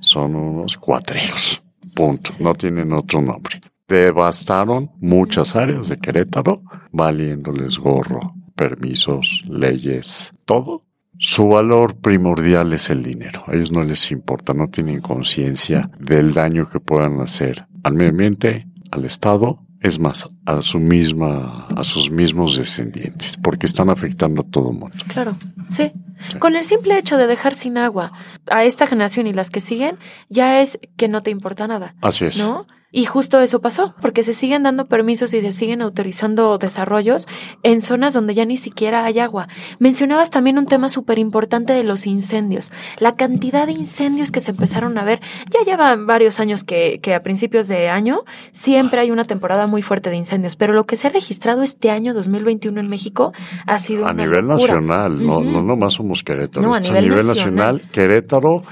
son 0.00 0.36
unos 0.36 0.78
cuatreros. 0.78 1.62
Punto. 1.94 2.30
No 2.38 2.54
tienen 2.54 2.92
otro 2.94 3.20
nombre 3.20 3.60
devastaron 3.88 4.90
muchas 5.00 5.56
áreas 5.56 5.88
de 5.88 5.98
Querétaro, 5.98 6.62
valiéndoles 6.92 7.78
gorro, 7.78 8.34
permisos, 8.54 9.42
leyes, 9.48 10.32
todo. 10.44 10.84
Su 11.20 11.48
valor 11.48 11.96
primordial 11.96 12.72
es 12.72 12.90
el 12.90 13.02
dinero. 13.02 13.42
A 13.46 13.54
ellos 13.54 13.72
no 13.72 13.82
les 13.82 14.10
importa, 14.12 14.54
no 14.54 14.68
tienen 14.68 15.00
conciencia 15.00 15.90
del 15.98 16.32
daño 16.32 16.68
que 16.68 16.78
puedan 16.78 17.20
hacer 17.20 17.66
al 17.82 17.94
medio 17.94 18.10
ambiente, 18.10 18.68
al 18.92 19.04
Estado, 19.04 19.64
es 19.80 19.98
más, 19.98 20.28
a 20.44 20.60
su 20.60 20.78
misma, 20.78 21.66
a 21.68 21.84
sus 21.84 22.10
mismos 22.10 22.56
descendientes, 22.56 23.36
porque 23.36 23.66
están 23.66 23.90
afectando 23.90 24.42
a 24.42 24.44
todo 24.44 24.70
el 24.70 24.78
mundo. 24.78 24.96
Claro, 25.08 25.36
sí. 25.68 25.92
Con 26.38 26.56
el 26.56 26.64
simple 26.64 26.98
hecho 26.98 27.16
de 27.16 27.26
dejar 27.26 27.54
sin 27.54 27.78
agua 27.78 28.12
a 28.50 28.64
esta 28.64 28.86
generación 28.86 29.28
y 29.28 29.32
las 29.32 29.50
que 29.50 29.60
siguen, 29.60 29.98
ya 30.28 30.60
es 30.60 30.78
que 30.96 31.08
no 31.08 31.22
te 31.22 31.30
importa 31.30 31.68
nada. 31.68 31.94
Así 32.00 32.24
es. 32.24 32.38
¿No? 32.38 32.66
Y 32.90 33.04
justo 33.04 33.38
eso 33.40 33.60
pasó, 33.60 33.94
porque 34.00 34.22
se 34.22 34.32
siguen 34.32 34.62
dando 34.62 34.86
permisos 34.86 35.34
y 35.34 35.42
se 35.42 35.52
siguen 35.52 35.82
autorizando 35.82 36.56
desarrollos 36.56 37.28
en 37.62 37.82
zonas 37.82 38.14
donde 38.14 38.34
ya 38.34 38.46
ni 38.46 38.56
siquiera 38.56 39.04
hay 39.04 39.18
agua. 39.18 39.48
Mencionabas 39.78 40.30
también 40.30 40.56
un 40.56 40.64
tema 40.64 40.88
súper 40.88 41.18
importante 41.18 41.74
de 41.74 41.84
los 41.84 42.06
incendios. 42.06 42.72
La 42.98 43.14
cantidad 43.14 43.66
de 43.66 43.72
incendios 43.72 44.30
que 44.30 44.40
se 44.40 44.52
empezaron 44.52 44.96
a 44.96 45.04
ver, 45.04 45.20
ya 45.50 45.60
llevan 45.70 46.06
varios 46.06 46.40
años 46.40 46.64
que, 46.64 46.98
que 47.02 47.14
a 47.14 47.22
principios 47.22 47.68
de 47.68 47.90
año 47.90 48.20
siempre 48.52 49.00
hay 49.00 49.10
una 49.10 49.24
temporada 49.24 49.66
muy 49.66 49.82
fuerte 49.82 50.08
de 50.08 50.16
incendios, 50.16 50.56
pero 50.56 50.72
lo 50.72 50.84
que 50.84 50.96
se 50.96 51.08
ha 51.08 51.10
registrado 51.10 51.62
este 51.62 51.90
año 51.90 52.14
2021 52.14 52.80
en 52.80 52.88
México 52.88 53.32
ha 53.66 53.78
sido... 53.78 54.06
A 54.06 54.14
nivel 54.14 54.46
nacional, 54.46 55.26
no, 55.26 55.40
no 55.40 55.62
nomás 55.62 55.92
somos 55.92 56.22
Querétaro. 56.22 56.66
No, 56.66 56.74
a 56.74 56.80
nivel, 56.80 57.26
nacional, 57.26 57.82
Querétaro, 57.92 58.62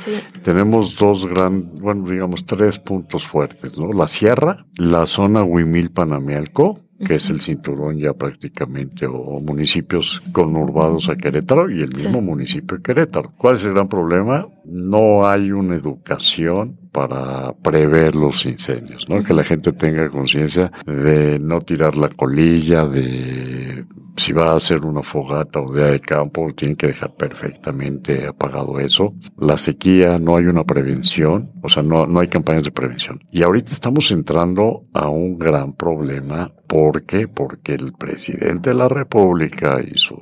tenemos 0.42 0.96
dos 0.96 1.26
gran, 1.26 1.70
bueno, 1.80 2.08
digamos 2.08 2.46
tres 2.46 2.78
puntos 2.78 3.26
fuertes, 3.26 3.78
¿no? 3.78 4.06
Sierra, 4.07 4.67
la 4.77 5.07
zona 5.07 5.45
Huimil-Panamialco, 5.45 6.79
que 7.05 7.17
es 7.17 7.29
el 7.31 7.41
cinturón 7.41 7.99
ya 7.99 8.15
prácticamente, 8.15 9.07
o, 9.07 9.41
municipios 9.41 10.23
conurbados 10.33 11.09
a 11.09 11.17
Querétaro 11.17 11.71
y 11.71 11.83
el 11.83 11.91
mismo 11.91 12.21
municipio 12.21 12.79
de 12.79 12.83
Querétaro. 12.83 13.33
¿Cuál 13.37 13.57
es 13.57 13.65
el 13.65 13.75
gran 13.75 13.89
problema? 13.89 14.49
No 14.65 15.27
hay 15.27 15.53
una 15.53 15.75
educación 15.75 16.79
para 16.97 17.53
prever 17.53 18.15
los 18.15 18.47
incendios, 18.47 19.07
¿no? 19.07 19.23
Que 19.23 19.35
la 19.35 19.45
gente 19.45 19.71
tenga 19.75 20.09
conciencia 20.09 20.73
de 20.87 21.38
no 21.38 21.61
tirar 21.61 21.95
la 21.95 22.09
colilla, 22.09 22.87
de 22.87 23.85
si 24.17 24.33
va 24.33 24.53
a 24.53 24.57
hacer 24.57 24.83
una 24.83 25.03
fogata 25.03 25.61
o 25.61 25.75
día 25.75 25.88
de 25.88 26.00
campo, 26.00 26.49
tiene 26.57 26.75
que 26.75 26.87
dejar 26.87 27.15
perfectamente 27.15 28.26
apagado 28.26 28.81
eso. 28.81 29.12
La 29.37 29.59
sequía, 29.59 30.19
no 30.19 30.37
hay 30.37 30.47
una 30.47 30.65
prevención, 30.65 31.53
o 31.62 31.69
sea, 31.69 31.83
no, 31.83 32.07
no 32.07 32.21
hay 32.21 32.29
campañas 32.29 32.62
de 32.62 32.71
prevención. 32.71 33.21
Y 33.31 33.43
ahorita 33.43 33.73
estamos 33.73 34.11
entrando 34.11 34.87
a 34.95 35.11
un 35.11 35.37
gran 35.37 35.75
problema. 35.75 36.50
¿Por 36.67 37.05
qué? 37.05 37.29
Porque 37.29 37.75
el 37.75 37.93
presidente 37.93 38.71
de 38.71 38.76
la 38.76 38.88
República 38.88 39.83
y 39.87 39.99
sus 39.99 40.17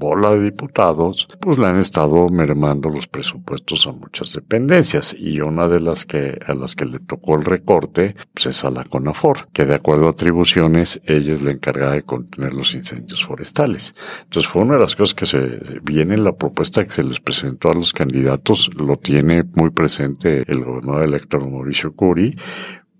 bola 0.00 0.30
de 0.30 0.40
diputados, 0.40 1.28
pues 1.40 1.58
le 1.58 1.66
han 1.66 1.78
estado 1.78 2.26
mermando 2.28 2.88
los 2.88 3.06
presupuestos 3.06 3.86
a 3.86 3.92
muchas 3.92 4.32
dependencias 4.32 5.14
y 5.16 5.40
una 5.40 5.68
de 5.68 5.78
las 5.78 6.06
que 6.06 6.38
a 6.44 6.54
las 6.54 6.74
que 6.74 6.86
le 6.86 6.98
tocó 6.98 7.36
el 7.36 7.44
recorte 7.44 8.14
pues 8.32 8.46
es 8.46 8.64
a 8.64 8.70
la 8.70 8.84
CONAFOR, 8.84 9.48
que 9.52 9.66
de 9.66 9.74
acuerdo 9.74 10.06
a 10.06 10.10
atribuciones 10.10 11.00
ella 11.04 11.34
es 11.34 11.42
la 11.42 11.52
encargada 11.52 11.92
de 11.92 12.02
contener 12.02 12.54
los 12.54 12.74
incendios 12.74 13.24
forestales. 13.24 13.94
Entonces 14.24 14.50
fue 14.50 14.62
una 14.62 14.74
de 14.74 14.80
las 14.80 14.96
cosas 14.96 15.14
que 15.14 15.26
se 15.26 15.60
viene 15.82 16.14
en 16.14 16.24
la 16.24 16.32
propuesta 16.32 16.82
que 16.82 16.92
se 16.92 17.04
les 17.04 17.20
presentó 17.20 17.70
a 17.70 17.74
los 17.74 17.92
candidatos, 17.92 18.70
lo 18.74 18.96
tiene 18.96 19.44
muy 19.54 19.70
presente 19.70 20.44
el 20.50 20.64
gobernador 20.64 21.02
electo 21.02 21.38
Mauricio 21.38 21.92
Curi, 21.92 22.36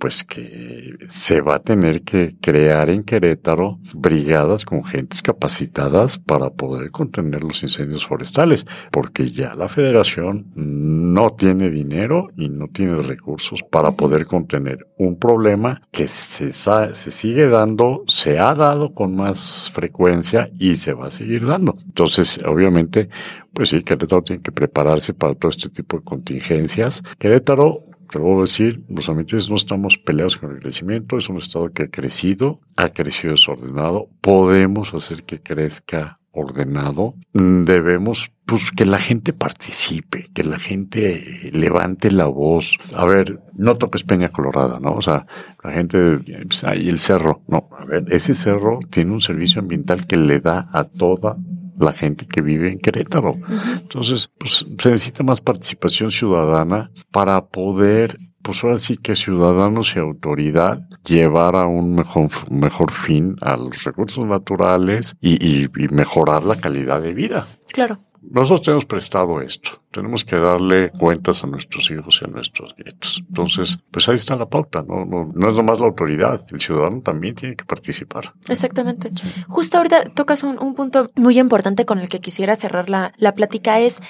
pues 0.00 0.25
que 0.25 0.97
se 1.09 1.42
va 1.42 1.57
a 1.57 1.59
tener 1.59 2.02
que 2.02 2.35
crear 2.40 2.88
en 2.88 3.04
Querétaro 3.04 3.78
brigadas 3.95 4.64
con 4.64 4.83
gentes 4.83 5.21
capacitadas 5.21 6.19
para 6.19 6.49
poder 6.49 6.90
contener 6.90 7.45
los 7.45 7.62
incendios 7.62 8.07
forestales, 8.07 8.64
porque 8.90 9.30
ya 9.30 9.54
la 9.54 9.69
federación 9.69 10.47
no 10.54 11.30
tiene 11.30 11.71
dinero 11.71 12.28
y 12.38 12.49
no 12.49 12.69
tiene 12.69 12.97
recursos 13.02 13.62
para 13.62 13.92
poder 13.92 14.25
contener 14.25 14.88
un 14.97 15.19
problema 15.19 15.83
que 15.90 16.09
se, 16.09 16.54
se 16.54 17.11
sigue 17.11 17.49
dando, 17.49 18.04
se 18.07 18.38
ha 18.38 18.54
dado 18.54 18.95
con 18.95 19.14
más 19.14 19.71
frecuencia 19.71 20.50
y 20.59 20.76
se 20.76 20.95
va 20.95 21.09
a 21.09 21.11
seguir 21.11 21.45
dando. 21.45 21.76
Entonces, 21.85 22.40
obviamente, 22.47 23.11
pues 23.52 23.69
sí, 23.69 23.83
Querétaro 23.83 24.23
tiene 24.23 24.42
que 24.42 24.52
prepararse 24.52 25.12
para 25.12 25.35
todo 25.35 25.50
este 25.50 25.69
tipo 25.69 25.99
de 25.99 26.04
contingencias. 26.04 27.02
Querétaro 27.19 27.89
te 28.11 28.19
lo 28.19 28.25
voy 28.25 28.38
a 28.38 28.43
decir, 28.43 28.83
los 28.88 29.09
ambientes 29.09 29.49
no 29.49 29.57
estamos 29.57 29.97
peleados 29.99 30.37
con 30.37 30.50
el 30.50 30.61
crecimiento, 30.61 31.17
es 31.17 31.29
un 31.29 31.38
estado 31.38 31.71
que 31.73 31.85
ha 31.85 31.88
crecido, 31.88 32.59
ha 32.76 32.88
crecido 32.88 33.33
desordenado, 33.33 34.09
podemos 34.21 34.93
hacer 34.95 35.23
que 35.23 35.40
crezca 35.40 36.19
ordenado, 36.33 37.14
debemos 37.33 38.31
pues 38.47 38.71
que 38.73 38.85
la 38.85 38.99
gente 38.99 39.33
participe, 39.33 40.29
que 40.35 40.45
la 40.45 40.59
gente 40.59 41.50
levante 41.52 42.11
la 42.11 42.26
voz. 42.26 42.79
A 42.95 43.05
ver, 43.05 43.40
no 43.55 43.76
toques 43.76 44.05
Peña 44.05 44.31
Colorada, 44.31 44.81
¿no? 44.81 44.95
O 44.95 45.02
sea, 45.02 45.26
la 45.62 45.73
gente, 45.73 46.19
pues, 46.47 46.64
ahí 46.64 46.88
el 46.88 46.99
cerro, 46.99 47.43
no, 47.49 47.69
a 47.79 47.85
ver, 47.85 48.07
ese 48.12 48.35
cerro 48.35 48.81
tiene 48.90 49.12
un 49.12 49.21
servicio 49.21 49.61
ambiental 49.61 50.07
que 50.07 50.17
le 50.17 50.40
da 50.40 50.69
a 50.73 50.85
toda 50.85 51.37
la 51.80 51.92
gente 51.92 52.26
que 52.26 52.42
vive 52.42 52.70
en 52.70 52.78
Querétaro. 52.78 53.37
Entonces, 53.80 54.30
pues 54.38 54.66
se 54.78 54.90
necesita 54.90 55.22
más 55.22 55.40
participación 55.40 56.10
ciudadana 56.10 56.90
para 57.10 57.46
poder, 57.46 58.18
pues 58.42 58.62
ahora 58.62 58.78
sí 58.78 58.96
que 58.96 59.16
ciudadanos 59.16 59.96
y 59.96 59.99
autoridad 59.99 60.87
llevar 61.04 61.56
a 61.56 61.66
un 61.66 61.94
mejor, 61.94 62.28
mejor 62.50 62.92
fin 62.92 63.37
a 63.40 63.56
los 63.56 63.84
recursos 63.84 64.25
naturales 64.25 65.16
y, 65.20 65.64
y 65.64 65.88
mejorar 65.88 66.44
la 66.44 66.56
calidad 66.56 67.00
de 67.00 67.14
vida. 67.14 67.46
Claro. 67.72 68.00
Nosotros 68.23 68.62
tenemos 68.62 68.85
prestado 68.85 69.41
esto. 69.41 69.71
Tenemos 69.91 70.25
que 70.25 70.37
darle 70.37 70.91
cuentas 70.91 71.43
a 71.43 71.47
nuestros 71.47 71.91
hijos 71.91 72.21
y 72.23 72.29
a 72.29 72.29
nuestros 72.29 72.75
nietos. 72.79 73.23
Entonces, 73.27 73.79
pues 73.91 74.09
ahí 74.09 74.17
está 74.17 74.37
la 74.37 74.47
pauta. 74.47 74.85
No, 74.87 75.05
no, 75.05 75.33
no 75.35 75.49
es 75.49 75.55
nomás 75.55 75.81
la 75.81 75.87
autoridad. 75.87 76.45
El 76.50 76.61
ciudadano 76.61 77.00
también 77.00 77.35
tiene 77.35 77.57
que 77.57 77.65
participar. 77.65 78.35
Exactamente. 78.49 79.11
Justo 79.49 79.79
ahorita 79.79 80.05
tocas 80.05 80.43
un, 80.43 80.59
un, 80.62 80.75
punto 80.75 81.11
muy 81.17 81.39
importante 81.39 81.87
con 81.87 81.99
el 81.99 82.09
que 82.09 82.21
quisiera 82.21 82.57
cerrar 82.57 82.91
la, 82.91 83.12
la 83.17 83.35
plática 83.35 83.81
es 83.81 84.00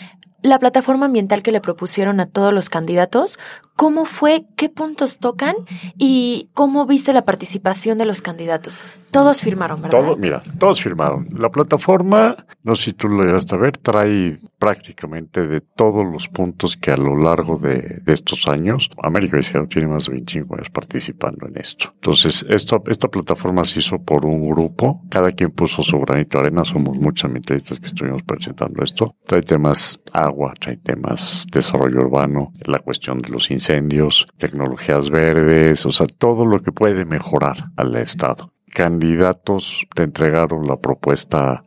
la 0.42 0.58
plataforma 0.58 1.06
ambiental 1.06 1.42
que 1.42 1.52
le 1.52 1.60
propusieron 1.60 2.20
a 2.20 2.26
todos 2.26 2.52
los 2.52 2.68
candidatos, 2.68 3.38
¿cómo 3.76 4.04
fue? 4.04 4.44
¿Qué 4.56 4.68
puntos 4.68 5.18
tocan? 5.18 5.54
¿Y 5.96 6.50
cómo 6.54 6.86
viste 6.86 7.12
la 7.12 7.24
participación 7.24 7.98
de 7.98 8.06
los 8.06 8.22
candidatos? 8.22 8.78
Todos 9.10 9.40
firmaron, 9.40 9.82
¿verdad? 9.82 10.00
Todos, 10.00 10.18
mira, 10.18 10.42
todos 10.58 10.80
firmaron. 10.80 11.28
La 11.36 11.50
plataforma, 11.50 12.36
no 12.62 12.74
sé 12.76 12.86
si 12.86 12.92
tú 12.92 13.08
lo 13.08 13.24
llegaste 13.24 13.54
a 13.56 13.58
ver, 13.58 13.76
trae 13.76 14.38
prácticamente 14.58 15.46
de 15.46 15.60
todos 15.60 16.06
los 16.06 16.28
puntos 16.28 16.76
que 16.76 16.92
a 16.92 16.96
lo 16.96 17.16
largo 17.16 17.58
de, 17.58 18.02
estos 18.06 18.46
años, 18.46 18.90
América 19.02 19.38
tiene 19.68 19.88
más 19.88 20.04
de 20.04 20.12
25 20.12 20.54
años 20.54 20.70
participando 20.70 21.48
en 21.48 21.56
esto. 21.58 21.90
Entonces, 21.94 22.44
esta, 22.48 22.76
esta 22.86 23.08
plataforma 23.08 23.64
se 23.64 23.80
hizo 23.80 24.00
por 24.00 24.24
un 24.24 24.48
grupo, 24.48 25.02
cada 25.10 25.32
quien 25.32 25.50
puso 25.50 25.82
su 25.82 25.98
granito 26.00 26.38
de 26.38 26.46
arena, 26.46 26.64
somos 26.64 26.96
muchos 26.96 27.24
ambientalistas 27.24 27.80
que 27.80 27.86
estuvimos 27.86 28.22
presentando 28.22 28.82
esto. 28.82 29.16
Trae 29.26 29.42
temas 29.42 29.99
agua, 30.12 30.54
trae 30.58 30.76
temas 30.76 31.46
desarrollo 31.52 32.00
urbano, 32.00 32.52
la 32.64 32.78
cuestión 32.78 33.22
de 33.22 33.30
los 33.30 33.50
incendios, 33.50 34.26
tecnologías 34.38 35.10
verdes, 35.10 35.84
o 35.86 35.90
sea, 35.90 36.06
todo 36.06 36.46
lo 36.46 36.60
que 36.60 36.72
puede 36.72 37.04
mejorar 37.04 37.70
al 37.76 37.94
Estado 37.96 38.52
candidatos 38.70 39.86
te 39.94 40.04
entregaron 40.04 40.66
la 40.66 40.76
propuesta, 40.76 41.64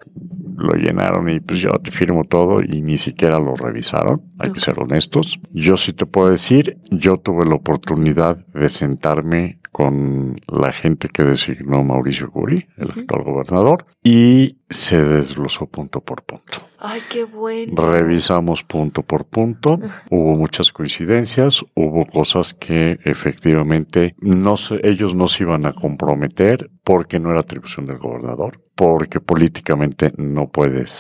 lo 0.56 0.74
llenaron 0.74 1.30
y 1.30 1.40
pues 1.40 1.60
yo 1.60 1.72
te 1.84 1.92
firmo 1.92 2.24
todo 2.24 2.62
y 2.62 2.82
ni 2.82 2.98
siquiera 2.98 3.40
lo 3.40 3.56
revisaron, 3.56 4.22
hay 4.40 4.52
que 4.52 4.60
ser 4.60 4.80
honestos. 4.80 5.40
Yo 5.52 5.78
sí 5.78 5.94
te 5.94 6.06
puedo 6.06 6.30
decir, 6.30 6.78
yo 6.90 7.18
tuve 7.18 7.46
la 7.46 7.56
oportunidad 7.56 8.46
de 8.48 8.70
sentarme 8.70 9.60
con 9.74 10.40
la 10.48 10.72
gente 10.72 11.10
que 11.10 11.24
designó 11.24 11.84
Mauricio 11.84 12.30
Curi, 12.32 12.68
el 12.78 12.92
actual 12.92 13.24
gobernador, 13.24 13.86
y 14.04 14.58
se 14.70 15.04
desglosó 15.04 15.66
punto 15.66 16.00
por 16.00 16.24
punto. 16.24 16.60
Ay, 16.80 17.02
qué 17.10 17.24
bueno. 17.24 17.92
Revisamos 17.92 18.64
punto 18.64 19.04
por 19.04 19.26
punto. 19.26 19.80
Hubo 20.10 20.36
muchas 20.36 20.72
coincidencias, 20.72 21.64
hubo 21.76 22.06
cosas 22.06 22.54
que 22.54 23.00
efectivamente 23.04 24.16
no 24.20 24.58
se, 24.58 24.80
ellos 24.84 25.16
no 25.16 25.28
se 25.28 25.44
iban 25.44 25.66
a 25.66 25.74
comprometer 25.74 26.70
porque 26.84 27.20
no 27.20 27.32
era 27.32 27.40
atribución 27.40 27.86
del 27.86 27.98
gobernador, 27.98 28.62
porque 28.76 29.20
políticamente 29.20 30.12
no 30.18 30.50
puedes 30.50 30.92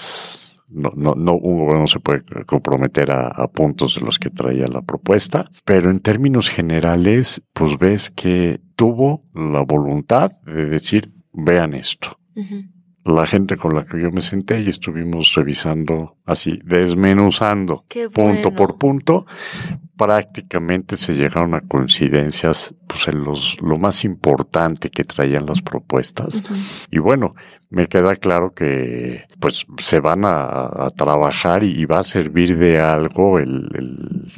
no, 0.74 0.92
no, 0.96 1.16
no, 1.16 1.36
un 1.36 1.60
gobierno 1.60 1.88
se 1.88 2.00
puede 2.00 2.24
comprometer 2.46 3.12
a, 3.12 3.48
puntos 3.48 3.96
de 3.96 4.02
los 4.02 4.20
que 4.20 4.30
traía 4.30 4.68
la 4.68 4.82
propuesta, 4.82 5.50
pero 5.66 5.90
en 5.90 6.00
términos 6.00 6.50
generales, 6.50 7.42
pues 7.54 7.78
ves 7.78 8.10
que 8.10 8.62
tuvo 8.76 9.24
la 9.34 9.62
voluntad 9.62 10.32
de 10.46 10.66
decir, 10.66 11.14
vean 11.32 11.74
esto. 11.74 12.20
La 13.06 13.28
gente 13.28 13.58
con 13.58 13.76
la 13.76 13.86
que 13.86 14.02
yo 14.02 14.12
me 14.12 14.22
senté 14.22 14.62
y 14.62 14.70
estuvimos 14.70 15.34
revisando 15.36 16.18
así, 16.26 16.60
desmenuzando 16.64 17.86
punto 18.14 18.54
por 18.54 18.78
punto, 18.78 19.26
prácticamente 19.98 20.98
se 20.98 21.14
llegaron 21.14 21.54
a 21.54 21.62
coincidencias 21.62 22.74
pues 22.88 23.08
en 23.10 23.24
los, 23.24 23.62
lo 23.62 23.76
más 23.78 24.06
importante 24.06 24.90
que 24.90 25.04
traían 25.04 25.46
las 25.46 25.62
propuestas. 25.62 26.44
Y 26.90 27.00
bueno, 27.00 27.36
me 27.74 27.88
queda 27.88 28.16
claro 28.16 28.54
que 28.54 29.26
pues 29.40 29.66
se 29.80 30.00
van 30.00 30.22
a, 30.26 30.90
trabajar 30.96 31.64
y, 31.64 31.86
va 31.86 32.00
a 32.00 32.04
servir 32.04 32.58
de 32.58 32.80
algo 32.80 33.40
el, 33.40 33.68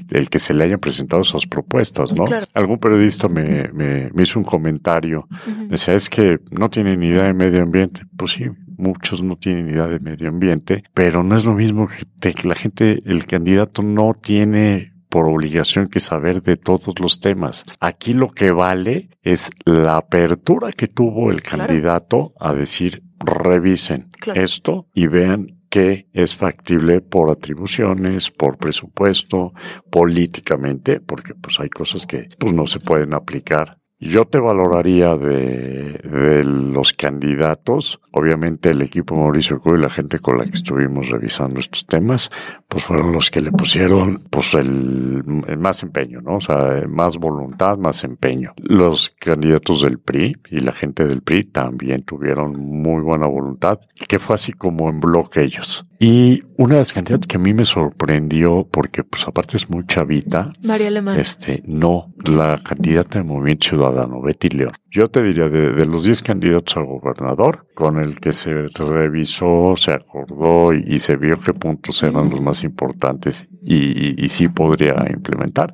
el, 0.09 0.29
que 0.29 0.39
se 0.39 0.53
le 0.53 0.63
hayan 0.63 0.79
presentado 0.79 1.21
esas 1.21 1.45
propuestas, 1.45 2.13
¿no? 2.13 2.25
Algún 2.53 2.79
periodista 2.79 3.27
me, 3.27 3.67
me, 3.73 4.09
hizo 4.23 4.39
un 4.39 4.45
comentario, 4.45 5.27
decía, 5.67 5.93
es 5.93 6.09
que 6.09 6.39
no 6.49 6.69
tienen 6.69 7.01
ni 7.01 7.09
idea 7.09 7.23
de 7.23 7.33
medio 7.33 7.61
ambiente. 7.61 8.03
Pues 8.17 8.31
sí, 8.31 8.45
muchos 8.77 9.21
no 9.21 9.35
tienen 9.35 9.69
idea 9.69 9.87
de 9.87 9.99
medio 9.99 10.29
ambiente, 10.29 10.83
pero 10.93 11.21
no 11.21 11.35
es 11.35 11.43
lo 11.43 11.53
mismo 11.53 11.87
que, 12.21 12.33
que 12.33 12.47
la 12.47 12.55
gente, 12.55 12.99
el 13.05 13.25
candidato 13.25 13.83
no 13.83 14.13
tiene 14.13 14.95
por 15.15 15.27
obligación 15.27 15.87
que 15.87 15.99
saber 15.99 16.41
de 16.41 16.57
todos 16.57 16.99
los 16.99 17.21
temas. 17.21 17.63
Aquí 17.79 18.11
lo 18.11 18.31
que 18.31 18.51
vale 18.51 19.09
es 19.23 19.49
la 19.63 19.97
apertura 19.97 20.73
que 20.73 20.87
tuvo 20.87 21.31
el 21.31 21.41
candidato 21.41 22.33
a 22.37 22.53
decir, 22.53 23.04
revisen 23.19 24.09
esto 24.33 24.87
y 24.93 25.07
vean 25.07 25.61
qué 25.69 26.07
es 26.13 26.35
factible 26.35 27.01
por 27.01 27.29
atribuciones, 27.29 28.31
por 28.31 28.57
presupuesto, 28.57 29.53
políticamente, 29.89 30.99
porque 31.01 31.35
pues 31.35 31.59
hay 31.59 31.69
cosas 31.69 32.05
que 32.05 32.29
pues 32.39 32.53
no 32.53 32.65
se 32.67 32.79
pueden 32.79 33.13
aplicar 33.13 33.79
yo 33.99 34.25
te 34.25 34.39
valoraría 34.39 35.15
de, 35.17 35.93
de, 35.93 36.43
los 36.43 36.93
candidatos, 36.93 38.01
obviamente 38.11 38.71
el 38.71 38.81
equipo 38.81 39.15
Mauricio 39.15 39.59
Cuy 39.59 39.77
y 39.77 39.81
la 39.81 39.89
gente 39.89 40.19
con 40.19 40.37
la 40.37 40.45
que 40.45 40.55
estuvimos 40.55 41.09
revisando 41.09 41.59
estos 41.59 41.85
temas, 41.85 42.29
pues 42.67 42.83
fueron 42.83 43.13
los 43.13 43.31
que 43.31 43.41
le 43.41 43.51
pusieron 43.51 44.21
pues 44.29 44.53
el, 44.53 45.23
más 45.57 45.81
empeño, 45.83 46.21
¿no? 46.21 46.35
O 46.35 46.41
sea, 46.41 46.83
más 46.89 47.17
voluntad, 47.17 47.77
más 47.77 48.03
empeño. 48.03 48.53
Los 48.57 49.11
candidatos 49.17 49.81
del 49.81 49.99
PRI 49.99 50.35
y 50.51 50.59
la 50.59 50.73
gente 50.73 51.07
del 51.07 51.21
PRI 51.21 51.45
también 51.45 52.03
tuvieron 52.03 52.59
muy 52.59 53.01
buena 53.01 53.27
voluntad, 53.27 53.79
que 54.07 54.19
fue 54.19 54.35
así 54.35 54.51
como 54.51 54.89
en 54.89 54.99
bloque 54.99 55.41
ellos. 55.41 55.85
Y 55.99 56.41
una 56.57 56.75
de 56.75 56.79
las 56.81 56.93
candidatas 56.93 57.27
que 57.27 57.37
a 57.37 57.39
mí 57.39 57.53
me 57.53 57.65
sorprendió, 57.65 58.67
porque 58.69 59.03
pues 59.03 59.25
aparte 59.27 59.57
es 59.57 59.69
muy 59.69 59.85
chavita. 59.85 60.51
María 60.61 60.87
Alemán. 60.87 61.19
Este, 61.19 61.63
no, 61.65 62.13
la 62.25 62.59
candidata 62.63 63.19
del 63.19 63.27
Movimiento 63.27 63.69
Ciudadano, 63.69 64.21
Betty 64.21 64.49
León. 64.49 64.73
Yo 64.91 65.07
te 65.07 65.23
diría, 65.23 65.47
de, 65.47 65.85
los 65.85 66.03
10 66.03 66.21
candidatos 66.21 66.75
a 66.77 66.81
gobernador, 66.81 67.67
con 67.75 67.99
el 67.99 68.19
que 68.19 68.33
se 68.33 68.67
revisó, 68.69 69.75
se 69.77 69.91
acordó 69.91 70.73
y, 70.73 70.99
se 70.99 71.15
vio 71.15 71.39
qué 71.39 71.53
puntos 71.53 72.01
eran 72.03 72.29
los 72.29 72.41
más 72.41 72.63
importantes 72.63 73.47
y, 73.61 74.23
y, 74.23 74.29
sí 74.29 74.47
podría 74.47 74.95
implementar, 75.09 75.71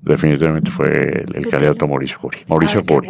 definitivamente 0.00 0.70
fue 0.70 1.24
el, 1.34 1.46
candidato 1.48 1.86
Mauricio 1.86 2.18
Curi. 2.18 2.38
Mauricio 2.48 2.84
Curi 2.84 3.08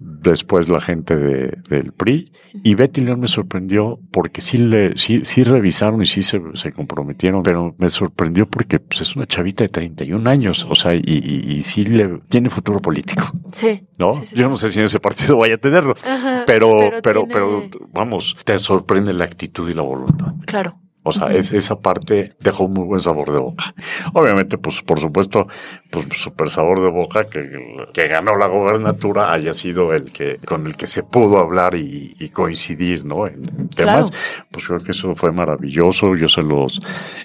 después 0.00 0.68
la 0.68 0.80
gente 0.80 1.14
de, 1.14 1.58
del 1.68 1.92
PRI. 1.92 2.32
Y 2.64 2.74
Betty 2.74 3.02
León 3.02 3.20
me 3.20 3.28
sorprendió 3.28 4.00
porque 4.10 4.40
sí 4.40 4.58
le, 4.58 4.96
sí, 4.96 5.24
sí 5.24 5.44
revisaron 5.44 6.02
y 6.02 6.06
sí 6.06 6.22
se, 6.22 6.40
se 6.54 6.72
comprometieron, 6.72 7.42
pero 7.42 7.74
me 7.78 7.90
sorprendió 7.90 8.48
porque 8.48 8.80
pues, 8.80 9.02
es 9.02 9.14
una 9.14 9.26
chavita 9.26 9.62
de 9.62 9.68
31 9.68 10.28
años, 10.28 10.66
o 10.68 10.74
sea, 10.74 10.94
y, 10.94 11.02
y, 11.04 11.58
y, 11.58 11.62
sí 11.62 11.84
le 11.84 12.20
tiene 12.28 12.48
futuro 12.48 12.80
político. 12.80 13.30
Sí. 13.52 13.86
¿No? 13.98 14.20
Yo 14.34 14.48
no 14.48 14.56
sé 14.56 14.70
si 14.70 14.78
en 14.78 14.86
ese 14.86 15.00
partido 15.00 15.36
vaya 15.36 15.54
a 15.56 15.58
tenerlo, 15.58 15.94
pero, 16.46 16.90
pero, 17.02 17.26
pero, 17.28 17.68
vamos, 17.92 18.36
te 18.44 18.58
sorprende 18.58 19.12
la 19.12 19.24
actitud 19.24 19.68
y 19.70 19.74
la 19.74 19.82
voluntad. 19.82 20.34
Claro. 20.46 20.80
O 21.10 21.12
sea, 21.12 21.32
es, 21.34 21.52
esa 21.52 21.80
parte 21.80 22.34
dejó 22.40 22.64
un 22.64 22.74
muy 22.74 22.84
buen 22.84 23.00
sabor 23.00 23.32
de 23.32 23.38
boca. 23.38 23.74
Obviamente, 24.14 24.58
pues 24.58 24.80
por 24.82 25.00
supuesto, 25.00 25.48
pues 25.90 26.06
súper 26.12 26.50
sabor 26.50 26.80
de 26.80 26.88
boca 26.88 27.28
que, 27.28 27.86
que 27.92 28.06
ganó 28.06 28.36
la 28.36 28.46
gobernatura 28.46 29.32
haya 29.32 29.52
sido 29.54 29.92
el 29.92 30.12
que 30.12 30.38
con 30.38 30.66
el 30.66 30.76
que 30.76 30.86
se 30.86 31.02
pudo 31.02 31.38
hablar 31.38 31.74
y, 31.74 32.30
coincidir, 32.32 33.04
¿no? 33.04 33.26
En, 33.26 33.68
temas. 33.68 34.12
Pues 34.50 34.66
creo 34.66 34.78
que 34.78 34.92
eso 34.92 35.14
fue 35.16 35.32
maravilloso. 35.32 36.14
Yo 36.14 36.28
se 36.28 36.42
los, 36.42 36.80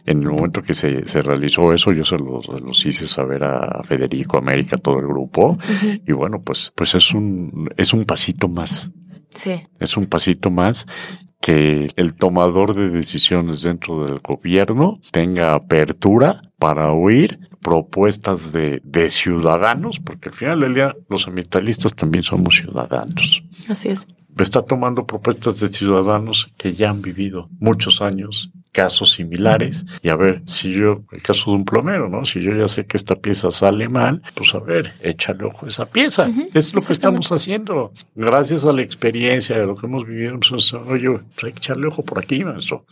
en 0.06 0.24
el 0.24 0.30
momento 0.30 0.63
que 0.63 0.74
se, 0.74 1.08
se 1.08 1.21
realizó 1.21 1.74
eso, 1.74 1.91
yo 1.91 2.04
se 2.04 2.17
los, 2.17 2.48
los 2.48 2.86
hice 2.86 3.06
saber 3.06 3.43
a 3.43 3.84
Federico, 3.84 4.38
América, 4.38 4.78
todo 4.78 5.00
el 5.00 5.08
grupo. 5.08 5.58
Y 6.06 6.12
bueno, 6.12 6.41
pues, 6.41 6.74
pues 6.76 6.95
es 6.95 7.13
un, 7.13 7.69
es 7.78 7.93
un 7.93 8.06
pasito 8.06 8.48
más. 8.48 8.91
Sí. 9.36 9.62
Es 9.80 9.98
un 9.98 10.06
pasito 10.06 10.50
más 10.50 10.88
que 11.45 11.91
el 11.95 12.15
tomador 12.15 12.75
de 12.75 12.89
decisiones 12.89 13.62
dentro 13.62 14.03
del 14.03 14.17
gobierno 14.17 14.99
tenga 15.12 15.53
apertura 15.53 16.41
para 16.58 16.91
oír 16.91 17.39
propuestas 17.62 18.51
de, 18.51 19.10
ciudadanos, 19.12 19.99
porque 19.99 20.29
al 20.29 20.36
final 20.36 20.60
del 20.62 20.95
los 21.08 21.27
ambientalistas 21.27 21.93
también 21.93 22.23
somos 22.23 22.55
ciudadanos. 22.55 23.43
Así 23.69 23.89
es. 23.89 24.08
Está 24.38 24.62
tomando 24.62 25.06
propuestas 25.06 25.60
de 25.60 25.69
ciudadanos 25.69 26.52
que 26.58 26.74
ya 26.74 26.89
han 26.89 27.02
vivido 27.02 27.50
muchos 27.60 28.02
años 28.02 28.52
casos 28.76 29.13
similares 29.13 29.86
y 30.04 30.10
a 30.10 30.17
ver 30.17 30.41
si 30.45 30.74
yo, 30.74 31.06
el 31.13 31.21
caso 31.21 31.52
de 31.52 31.58
un 31.58 31.65
plomero, 31.65 32.10
¿no? 32.10 32.26
Si 32.26 32.41
yo 32.41 32.54
ya 32.54 32.67
sé 32.67 32.86
que 32.86 32.98
esta 32.98 33.15
pieza 33.15 33.50
sale 33.50 33.88
mal, 33.88 34.21
pues 34.34 34.54
a 34.54 34.60
ver, 34.60 34.91
échale 35.02 35.45
ojo 35.45 35.65
a 35.65 35.69
esa 35.69 35.86
pieza. 35.86 36.30
es 36.54 36.74
lo 36.74 36.82
que 36.82 36.91
estamos 36.91 37.32
haciendo. 37.32 37.93
Gracias 38.15 38.65
a 38.65 38.74
la 38.74 38.82
experiencia 38.82 39.58
de 39.58 39.65
lo 39.65 39.78
que 39.78 39.88
hemos 39.88 40.06
vivido, 40.06 40.38
pues, 40.38 40.74
oye, 40.74 41.10
pues 41.10 41.43
hay 41.45 41.54
que 41.54 41.60
echarle 41.60 41.88
ojo 41.88 42.04
por 42.04 42.19
aquí, 42.19 42.43
maestro. 42.43 42.86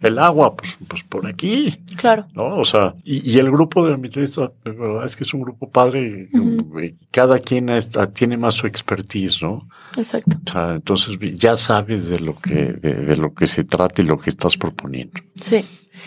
El 0.00 0.18
agua, 0.18 0.54
pues, 0.54 0.76
pues 0.86 1.02
por 1.04 1.26
aquí. 1.26 1.80
Claro. 1.96 2.26
¿No? 2.34 2.58
O 2.58 2.64
sea, 2.66 2.94
y, 3.02 3.38
el 3.38 3.50
grupo 3.50 3.86
de 3.86 3.94
ambientalistas, 3.94 4.50
de 4.62 4.72
verdad 4.72 5.06
es 5.06 5.16
que 5.16 5.24
es 5.24 5.32
un 5.32 5.40
grupo 5.40 5.70
padre 5.70 6.28
y, 6.30 6.94
cada 7.10 7.38
quien 7.38 7.70
tiene 8.12 8.36
más 8.36 8.56
su 8.56 8.66
expertise, 8.66 9.40
¿no? 9.40 9.66
Exacto. 9.96 10.36
O 10.46 10.52
sea, 10.52 10.73
entonces 10.74 11.18
ya 11.34 11.56
sabes 11.56 12.08
de 12.08 12.20
lo 12.20 12.38
que, 12.38 12.54
de 12.54 13.16
lo 13.16 13.34
que 13.34 13.46
se 13.46 13.64
trata 13.64 14.02
y 14.02 14.04
lo 14.04 14.18
que 14.18 14.30
estás 14.30 14.56
proponiendo. 14.56 15.20
Sí. 15.40 15.64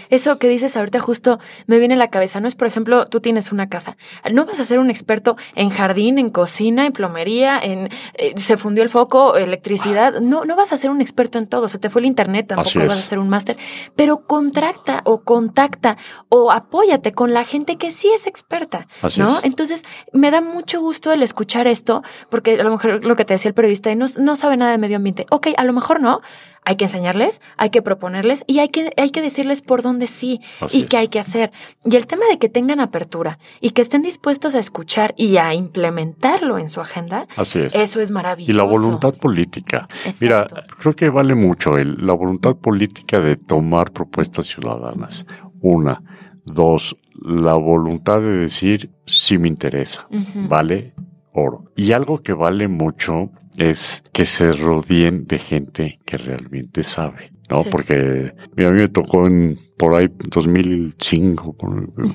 Eso 0.10 0.40
que 0.40 0.48
dices 0.48 0.76
ahorita 0.76 1.00
justo 1.00 1.40
me 1.66 1.80
viene 1.80 1.96
a 1.96 1.98
la 1.98 2.10
cabeza, 2.10 2.40
¿no? 2.40 2.48
Es, 2.48 2.56
por 2.56 2.68
ejemplo, 2.68 3.08
tú 3.08 3.22
tienes 3.22 3.52
una 3.52 3.70
casa. 3.70 3.98
No 4.32 4.46
vas 4.46 4.60
a 4.60 4.64
ser 4.64 4.80
un 4.80 4.90
experto 4.90 5.38
en 5.56 5.70
jardín, 5.70 6.18
en 6.18 6.30
cocina, 6.30 6.86
en 6.86 6.94
plomería, 6.94 7.60
en 7.60 7.90
eh, 8.16 8.34
se 8.38 8.58
fundió 8.58 8.84
el 8.84 8.90
foco, 8.90 9.36
electricidad. 9.36 10.20
No, 10.20 10.46
no 10.46 10.56
vas 10.56 10.74
a 10.74 10.78
ser 10.78 10.90
un 10.90 11.02
experto 11.02 11.38
en 11.38 11.48
todo. 11.48 11.70
Se 11.70 11.80
te 11.80 11.90
fue 11.90 12.02
el 12.02 12.06
internet, 12.06 12.48
tampoco 12.48 12.80
vas 12.80 12.98
a 12.98 13.02
ser 13.02 13.20
un 13.20 13.30
máster. 13.30 13.58
Pero 13.96 14.26
contracta 14.26 15.02
o 15.06 15.22
contacta 15.24 15.98
o 16.30 16.52
apóyate 16.52 17.12
con 17.12 17.34
la 17.34 17.44
gente 17.44 17.78
que 17.78 17.92
sí 17.92 18.10
es 18.14 18.28
experta, 18.28 18.88
¿no? 19.18 19.40
Entonces, 19.44 19.84
me 20.14 20.32
da 20.32 20.42
mucho 20.42 20.80
gusto 20.82 21.12
el 21.12 21.22
escuchar 21.22 21.68
esto, 21.68 22.04
porque 22.30 22.60
a 22.60 22.64
lo 22.64 22.72
mejor 22.72 23.04
lo 23.04 23.16
que 23.16 23.26
te 23.26 23.34
decía 23.34 23.50
el 23.50 23.56
periodista, 23.56 23.94
no, 23.96 24.06
no 24.18 24.36
sabe 24.36 24.58
nada 24.58 24.72
de 24.72 24.78
medio 24.78 24.98
ambiente. 24.98 25.26
Ok, 25.32 25.48
a 25.58 25.64
lo 25.64 25.74
mejor 25.74 26.02
no, 26.02 26.22
hay 26.68 26.76
que 26.76 26.84
enseñarles, 26.84 27.40
hay 27.56 27.70
que 27.70 27.82
proponerles 27.82 28.44
y 28.46 28.60
hay 28.60 28.68
que, 28.68 28.92
hay 28.98 29.12
que 29.12 29.22
decirles 29.22 29.62
por 29.62 29.82
dónde 29.82 30.06
sí 30.06 30.42
y 30.70 30.84
qué 30.84 30.98
hay 30.98 31.08
que 31.08 31.18
hacer. 31.18 31.54
Y 31.86 31.96
el 31.96 32.08
tema 32.08 32.26
de 32.30 32.40
que 32.40 32.50
tengan 32.50 32.82
apertura 32.82 33.40
y 33.62 33.70
que 33.70 33.82
estén 33.82 34.02
dispuestos 34.02 34.54
a 34.54 34.60
escuchar 34.60 35.14
y 35.16 35.38
a 35.38 35.54
implementarlo 35.54 36.58
en 36.58 36.68
su 36.68 36.82
agenda, 36.82 37.26
Así 37.38 37.60
es. 37.60 37.74
eso 37.74 38.02
es 38.02 38.12
maravilloso. 38.12 38.52
Y 38.52 38.56
la 38.56 38.64
voluntad 38.64 39.14
política. 39.14 39.88
Mira, 40.20 40.46
creo 40.78 40.94
que 40.94 41.08
vale 41.08 41.36
mucho 41.36 41.78
el, 41.78 42.06
la 42.06 42.12
voluntad 42.12 42.58
política 42.58 43.22
de 43.22 43.38
tomar 43.38 43.92
propuestas 43.94 44.48
ciudadanas. 44.48 45.26
Una. 45.62 46.04
Dos, 46.44 46.98
la 47.14 47.54
voluntad 47.54 48.20
de 48.20 48.40
decir 48.40 48.92
si 49.06 49.38
me 49.38 49.48
interesa, 49.48 50.06
¿vale? 50.50 50.94
Oro. 51.40 51.66
Y 51.76 51.92
algo 51.92 52.18
que 52.18 52.34
vale 52.34 52.68
mucho 52.68 53.30
es 53.58 54.04
que 54.12 54.26
se 54.26 54.54
rodeen 54.54 55.28
de 55.28 55.38
gente 55.38 56.00
que 56.04 56.18
realmente 56.18 56.84
sabe. 56.84 57.32
¿No? 57.50 57.64
Porque 57.64 58.34
a 58.58 58.62
mí 58.72 58.82
me 58.82 58.88
tocó 58.90 59.28
en 59.28 59.60
por 59.78 59.94
ahí 59.94 60.10
2005 60.30 61.56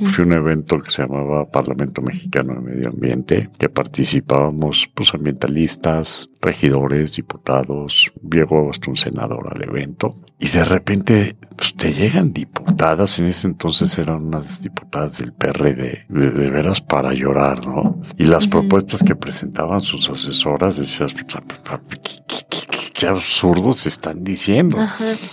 fui 0.05 0.25
a 0.25 0.27
un 0.27 0.33
evento 0.33 0.79
que 0.79 0.91
se 0.91 1.03
llamaba 1.03 1.49
Parlamento 1.49 2.03
Mexicano 2.03 2.55
de 2.55 2.61
Medio 2.61 2.89
Ambiente 2.89 3.51
que 3.57 3.69
participábamos 3.69 4.91
pues 4.93 5.15
ambientalistas, 5.15 6.29
regidores, 6.41 7.15
diputados, 7.17 8.13
llegó 8.29 8.69
hasta 8.69 8.91
un 8.91 8.97
senador 8.97 9.49
al 9.55 9.63
evento. 9.63 10.17
Y 10.41 10.49
de 10.49 10.65
repente 10.65 11.37
pues, 11.57 11.75
te 11.75 11.93
llegan 11.93 12.33
diputadas, 12.33 13.21
en 13.21 13.27
ese 13.27 13.47
entonces 13.47 13.97
eran 13.97 14.27
unas 14.27 14.61
diputadas 14.61 15.19
del 15.19 15.33
PRD, 15.33 16.07
de, 16.09 16.31
de 16.31 16.51
veras 16.51 16.81
para 16.81 17.15
llorar, 17.15 17.65
¿no? 17.65 17.97
Y 18.19 18.25
las 18.25 18.49
propuestas 18.49 19.05
que 19.05 19.15
presentaban 19.15 19.81
sus 19.81 20.11
asesoras 20.11 20.79
decías, 20.79 21.15
qué 23.03 23.09
absurdos 23.09 23.85
están 23.85 24.23
diciendo. 24.23 24.79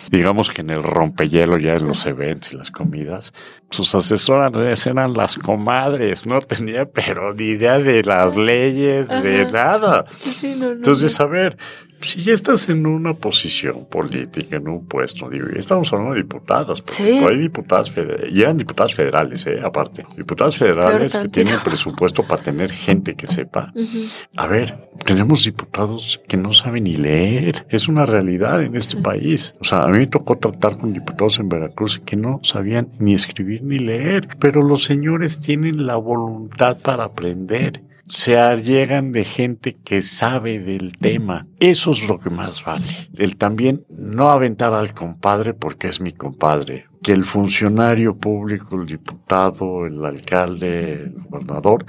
Digamos 0.09 0.49
que 0.49 0.61
en 0.61 0.71
el 0.71 0.81
rompehielo, 0.81 1.59
ya 1.59 1.75
en 1.75 1.85
los 1.85 2.03
eventos 2.07 2.51
y 2.51 2.57
las 2.57 2.71
comidas, 2.71 3.31
sus 3.69 3.93
asesoras 3.93 4.87
eran 4.87 5.13
las 5.13 5.37
comadres, 5.37 6.25
no 6.25 6.39
tenía 6.39 6.89
pero 6.89 7.35
ni 7.35 7.49
idea 7.49 7.77
de 7.77 8.01
las 8.01 8.35
leyes, 8.35 9.09
de 9.09 9.45
nada. 9.51 10.05
Entonces, 10.41 11.19
a 11.19 11.25
ver, 11.27 11.57
si 12.01 12.21
ya 12.21 12.33
estás 12.33 12.69
en 12.69 12.85
una 12.85 13.13
posición 13.13 13.85
política, 13.85 14.57
en 14.57 14.67
un 14.67 14.85
puesto, 14.85 15.29
digo, 15.29 15.47
estamos 15.55 15.91
hablando 15.91 16.13
de 16.13 16.21
diputadas, 16.21 16.81
porque 16.81 17.03
hay 17.03 17.37
diputadas 17.37 17.91
federales, 17.91 18.33
y 18.33 18.41
eran 18.41 18.57
diputadas 18.57 18.95
federales, 18.95 19.45
eh, 19.47 19.59
aparte, 19.63 20.05
diputadas 20.15 20.57
federales 20.57 21.15
que 21.17 21.27
tienen 21.29 21.59
presupuesto 21.59 22.25
para 22.27 22.41
tener 22.41 22.71
gente 22.71 23.15
que 23.15 23.27
sepa. 23.27 23.73
A 24.37 24.47
ver, 24.47 24.89
tenemos 25.05 25.43
diputados 25.43 26.21
que 26.27 26.37
no 26.37 26.53
saben 26.53 26.85
ni 26.85 26.95
leer, 26.95 27.65
es 27.69 27.87
una 27.87 28.05
realidad 28.05 28.63
en 28.63 28.75
este 28.75 28.97
país. 28.97 29.53
O 29.59 29.63
sea, 29.63 29.83
a 29.83 29.87
mí 29.87 29.99
me 29.99 30.07
tocó 30.07 30.37
tratar 30.37 30.77
con 30.77 30.93
diputados 30.93 31.39
en 31.39 31.49
Veracruz 31.49 31.99
que 31.99 32.15
no 32.15 32.39
sabían 32.43 32.89
ni 32.99 33.13
escribir 33.13 33.63
ni 33.63 33.79
leer, 33.79 34.27
pero 34.39 34.63
los 34.63 34.83
señores 34.83 35.39
tienen 35.39 35.85
la 35.85 35.95
voluntad 35.95 36.77
para 36.81 37.05
aprender 37.05 37.88
se 38.09 38.35
llegan 38.63 39.11
de 39.11 39.23
gente 39.23 39.77
que 39.83 40.01
sabe 40.01 40.59
del 40.59 40.97
tema. 40.97 41.47
Eso 41.59 41.91
es 41.91 42.07
lo 42.07 42.19
que 42.19 42.31
más 42.31 42.65
vale. 42.65 42.87
El 43.15 43.37
también 43.37 43.85
no 43.89 44.29
aventar 44.29 44.73
al 44.73 44.93
compadre 44.93 45.53
porque 45.53 45.87
es 45.87 46.01
mi 46.01 46.11
compadre. 46.11 46.87
Que 47.03 47.13
el 47.13 47.23
funcionario 47.23 48.17
público, 48.17 48.81
el 48.81 48.87
diputado, 48.87 49.85
el 49.85 50.03
alcalde, 50.03 50.93
el 50.93 51.13
gobernador, 51.29 51.85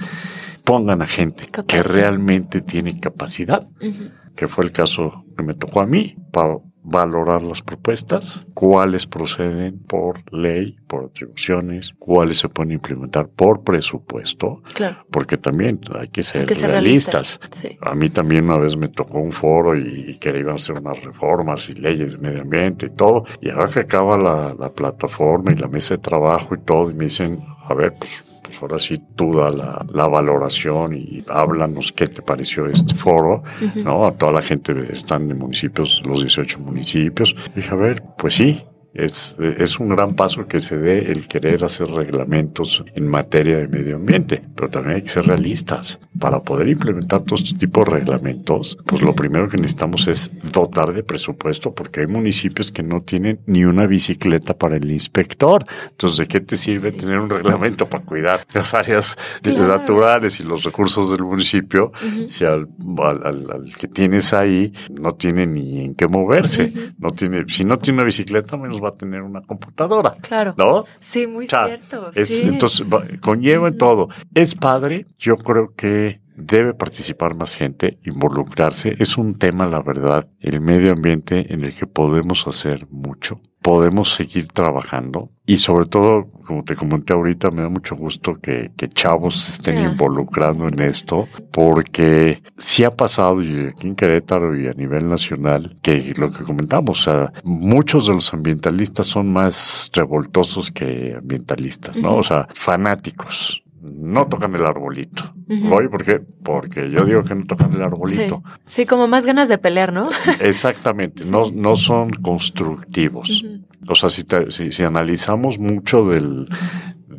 pongan 0.63 1.01
a 1.01 1.07
gente 1.07 1.47
que 1.67 1.81
realmente 1.81 2.61
tiene 2.61 2.99
capacidad, 2.99 3.67
que 4.35 4.47
fue 4.47 4.63
el 4.65 4.71
caso 4.71 5.25
que 5.35 5.43
me 5.43 5.55
tocó 5.55 5.81
a 5.81 5.87
mí, 5.87 6.15
para 6.31 6.59
valorar 6.83 7.43
las 7.43 7.61
propuestas, 7.61 8.45
cuáles 8.53 9.05
proceden 9.05 9.79
por 9.79 10.21
ley, 10.33 10.77
por 10.87 11.05
atribuciones, 11.05 11.93
cuáles 11.99 12.37
se 12.37 12.49
pueden 12.49 12.73
implementar 12.73 13.27
por 13.27 13.63
presupuesto, 13.63 14.61
claro. 14.73 15.05
porque 15.11 15.37
también 15.37 15.79
hay 15.97 16.07
que 16.07 16.23
ser, 16.23 16.47
realistas. 16.47 17.39
A 17.81 17.93
mí 17.95 18.09
también 18.09 18.45
una 18.45 18.57
vez 18.57 18.75
me 18.75 18.89
tocó 18.89 19.19
un 19.19 19.31
foro 19.31 19.77
y, 19.77 20.17
que 20.19 20.29
iban 20.29 20.53
a 20.53 20.55
hacer 20.55 20.79
unas 20.79 21.01
reformas 21.03 21.69
y 21.69 21.75
leyes 21.75 22.13
de 22.13 22.17
medio 22.17 22.41
ambiente 22.41 22.87
y 22.87 22.91
todo, 22.91 23.25
y 23.41 23.49
ahora 23.49 23.67
que 23.67 23.81
acaba 23.81 24.17
la, 24.17 24.55
la 24.57 24.71
plataforma 24.73 25.51
y 25.51 25.55
la 25.55 25.67
mesa 25.67 25.95
de 25.95 25.99
trabajo 25.99 26.55
y 26.55 26.59
todo, 26.59 26.89
y 26.89 26.93
me 26.93 27.05
dicen, 27.05 27.43
a 27.63 27.73
ver, 27.73 27.93
pues 27.93 28.23
pues 28.51 28.61
ahora 28.61 28.79
sí 28.79 29.01
tú 29.15 29.33
da 29.33 29.49
la, 29.49 30.07
valoración 30.07 30.93
y 30.93 31.23
háblanos 31.29 31.93
qué 31.93 32.07
te 32.07 32.21
pareció 32.21 32.65
este 32.65 32.93
foro, 32.95 33.43
¿no? 33.75 34.05
A 34.05 34.11
toda 34.11 34.33
la 34.33 34.41
gente 34.41 34.73
están 34.91 35.31
en 35.31 35.37
municipios, 35.37 36.01
los 36.05 36.19
18 36.19 36.59
municipios. 36.59 37.33
dije, 37.55 37.69
a 37.71 37.75
ver, 37.75 38.03
pues 38.17 38.33
sí, 38.33 38.61
es, 38.93 39.35
es 39.39 39.79
un 39.79 39.89
gran 39.89 40.15
paso 40.15 40.47
que 40.47 40.59
se 40.59 40.77
dé 40.77 41.11
el 41.11 41.27
querer 41.27 41.63
hacer 41.63 41.87
reglamentos 41.87 42.83
en 42.93 43.07
materia 43.07 43.57
de 43.57 43.67
medio 43.67 43.95
ambiente, 43.95 44.43
pero 44.55 44.69
también 44.69 44.97
hay 44.97 45.01
que 45.03 45.09
ser 45.09 45.25
realistas. 45.25 45.99
Para 46.19 46.41
poder 46.43 46.67
implementar 46.67 47.21
todo 47.21 47.35
este 47.35 47.57
tipo 47.57 47.83
de 47.83 47.91
reglamentos, 47.91 48.77
pues 48.85 49.01
lo 49.01 49.15
primero 49.15 49.47
que 49.47 49.57
necesitamos 49.57 50.07
es 50.07 50.31
dotar 50.51 50.93
de 50.93 51.03
presupuesto 51.03 51.73
porque 51.73 52.01
hay 52.01 52.07
municipios 52.07 52.71
que 52.71 52.83
no 52.83 53.01
tienen 53.01 53.39
ni 53.45 53.63
una 53.63 53.87
bicicleta 53.87 54.57
para 54.57 54.75
el 54.75 54.91
inspector. 54.91 55.63
Entonces, 55.89 56.19
¿de 56.19 56.27
qué 56.27 56.41
te 56.41 56.57
sirve 56.57 56.91
tener 56.91 57.19
un 57.19 57.29
reglamento 57.29 57.87
para 57.87 58.03
cuidar 58.03 58.45
las 58.53 58.73
áreas 58.73 59.17
naturales 59.43 60.39
y 60.39 60.43
los 60.43 60.63
recursos 60.63 61.09
del 61.11 61.23
municipio 61.23 61.91
si 62.27 62.43
al, 62.43 62.67
al, 63.23 63.73
que 63.79 63.87
tienes 63.87 64.33
ahí 64.33 64.73
no 64.89 65.15
tiene 65.15 65.47
ni 65.47 65.85
en 65.85 65.95
qué 65.95 66.07
moverse? 66.07 66.73
No 66.97 67.09
tiene, 67.11 67.45
si 67.47 67.63
no 67.63 67.79
tiene 67.79 67.99
una 67.99 68.05
bicicleta, 68.05 68.57
menos 68.57 68.80
va 68.81 68.89
a 68.89 68.93
tener 68.93 69.21
una 69.21 69.41
computadora. 69.41 70.15
Claro. 70.21 70.53
¿No? 70.57 70.85
Sí, 70.99 71.27
muy 71.27 71.47
cierto. 71.47 72.11
sí. 72.13 72.43
Entonces, 72.43 72.85
conlleva 73.21 73.67
en 73.67 73.77
todo. 73.77 74.09
Es 74.33 74.55
padre, 74.55 75.05
yo 75.17 75.37
creo 75.37 75.73
que 75.75 76.21
debe 76.35 76.73
participar 76.73 77.35
más 77.35 77.55
gente, 77.55 77.99
involucrarse. 78.03 78.95
Es 78.99 79.17
un 79.17 79.37
tema, 79.37 79.67
la 79.67 79.81
verdad, 79.81 80.27
el 80.39 80.61
medio 80.61 80.91
ambiente 80.91 81.53
en 81.53 81.63
el 81.63 81.75
que 81.75 81.87
podemos 81.87 82.47
hacer 82.47 82.87
mucho 82.89 83.41
podemos 83.61 84.13
seguir 84.13 84.47
trabajando 84.47 85.29
y 85.45 85.57
sobre 85.57 85.85
todo, 85.85 86.27
como 86.45 86.63
te 86.63 86.75
comenté 86.75 87.13
ahorita, 87.13 87.51
me 87.51 87.61
da 87.61 87.69
mucho 87.69 87.95
gusto 87.95 88.35
que, 88.35 88.71
que 88.77 88.87
chavos 88.87 89.41
se 89.43 89.51
estén 89.51 89.83
involucrando 89.83 90.67
en 90.67 90.79
esto 90.79 91.27
porque 91.51 92.41
sí 92.57 92.83
ha 92.83 92.91
pasado 92.91 93.41
y 93.43 93.67
aquí 93.67 93.87
en 93.87 93.95
Querétaro 93.95 94.57
y 94.57 94.67
a 94.67 94.73
nivel 94.73 95.09
nacional 95.09 95.75
que 95.81 96.13
lo 96.15 96.31
que 96.31 96.43
comentamos, 96.43 97.01
o 97.01 97.03
sea, 97.03 97.33
muchos 97.43 98.07
de 98.07 98.13
los 98.13 98.33
ambientalistas 98.33 99.07
son 99.07 99.31
más 99.31 99.91
revoltosos 99.93 100.71
que 100.71 101.15
ambientalistas, 101.17 101.99
¿no? 101.99 102.15
O 102.15 102.23
sea, 102.23 102.47
fanáticos 102.53 103.63
no 103.81 104.27
tocan 104.27 104.53
el 104.55 104.65
arbolito. 104.65 105.33
¿Voy? 105.47 105.87
¿Por 105.89 106.03
qué? 106.03 106.21
Porque 106.43 106.89
yo 106.89 107.03
digo 107.05 107.23
que 107.23 107.35
no 107.35 107.45
tocan 107.45 107.73
el 107.73 107.81
arbolito. 107.81 108.43
Sí, 108.65 108.85
como 108.85 109.07
más 109.07 109.25
ganas 109.25 109.49
de 109.49 109.57
pelear, 109.57 109.91
¿no? 109.91 110.09
Exactamente, 110.39 111.25
no, 111.25 111.43
no 111.53 111.75
son 111.75 112.11
constructivos. 112.11 113.43
O 113.87 113.95
sea, 113.95 114.09
si, 114.09 114.23
si, 114.71 114.83
analizamos 114.83 115.57
mucho 115.57 116.07
del, 116.07 116.47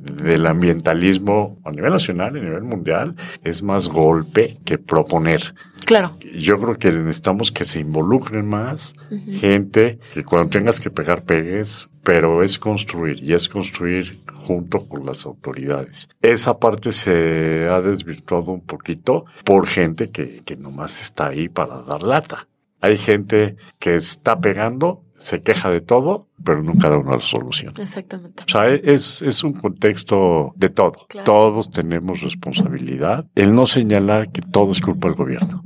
del 0.02 0.46
ambientalismo 0.46 1.60
a 1.64 1.70
nivel 1.70 1.92
nacional, 1.92 2.36
a 2.36 2.40
nivel 2.40 2.62
mundial, 2.62 3.14
es 3.44 3.62
más 3.62 3.88
golpe 3.88 4.58
que 4.64 4.78
proponer. 4.78 5.54
Claro. 5.84 6.16
Yo 6.36 6.58
creo 6.60 6.78
que 6.78 6.90
necesitamos 6.90 7.50
que 7.50 7.64
se 7.64 7.80
involucren 7.80 8.46
más 8.46 8.94
gente, 9.40 9.98
que 10.12 10.24
cuando 10.24 10.50
tengas 10.50 10.80
que 10.80 10.90
pegar, 10.90 11.24
pegues, 11.24 11.90
pero 12.02 12.42
es 12.42 12.58
construir 12.58 13.22
y 13.22 13.34
es 13.34 13.48
construir 13.48 14.20
junto 14.32 14.86
con 14.86 15.06
las 15.06 15.26
autoridades. 15.26 16.08
Esa 16.20 16.58
parte 16.58 16.92
se 16.92 17.68
ha 17.68 17.80
desvirtuado 17.80 18.52
un 18.52 18.60
poquito 18.60 19.24
por 19.44 19.66
gente 19.66 20.10
que, 20.10 20.40
que 20.44 20.56
nomás 20.56 21.00
está 21.00 21.28
ahí 21.28 21.48
para 21.48 21.82
dar 21.82 22.02
lata. 22.02 22.48
Hay 22.80 22.98
gente 22.98 23.56
que 23.78 23.94
está 23.94 24.40
pegando, 24.40 25.04
se 25.22 25.42
queja 25.42 25.70
de 25.70 25.80
todo, 25.80 26.28
pero 26.44 26.62
nunca 26.62 26.88
da 26.88 26.98
una 26.98 27.20
solución. 27.20 27.72
Exactamente. 27.80 28.42
O 28.42 28.48
sea, 28.48 28.68
es, 28.68 29.22
es 29.22 29.44
un 29.44 29.52
contexto 29.52 30.52
de 30.56 30.68
todo. 30.68 31.06
Todos 31.24 31.70
tenemos 31.70 32.22
responsabilidad. 32.22 33.26
El 33.34 33.54
no 33.54 33.66
señalar 33.66 34.32
que 34.32 34.42
todo 34.42 34.72
es 34.72 34.80
culpa 34.80 35.08
del 35.08 35.16
gobierno. 35.16 35.62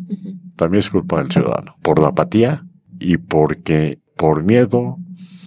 También 0.56 0.80
es 0.80 0.90
culpa 0.90 1.18
del 1.18 1.32
ciudadano. 1.32 1.76
Por 1.82 1.98
la 1.98 2.08
apatía 2.08 2.66
y 2.98 3.16
porque 3.16 3.98
por 4.16 4.44
miedo, 4.44 4.98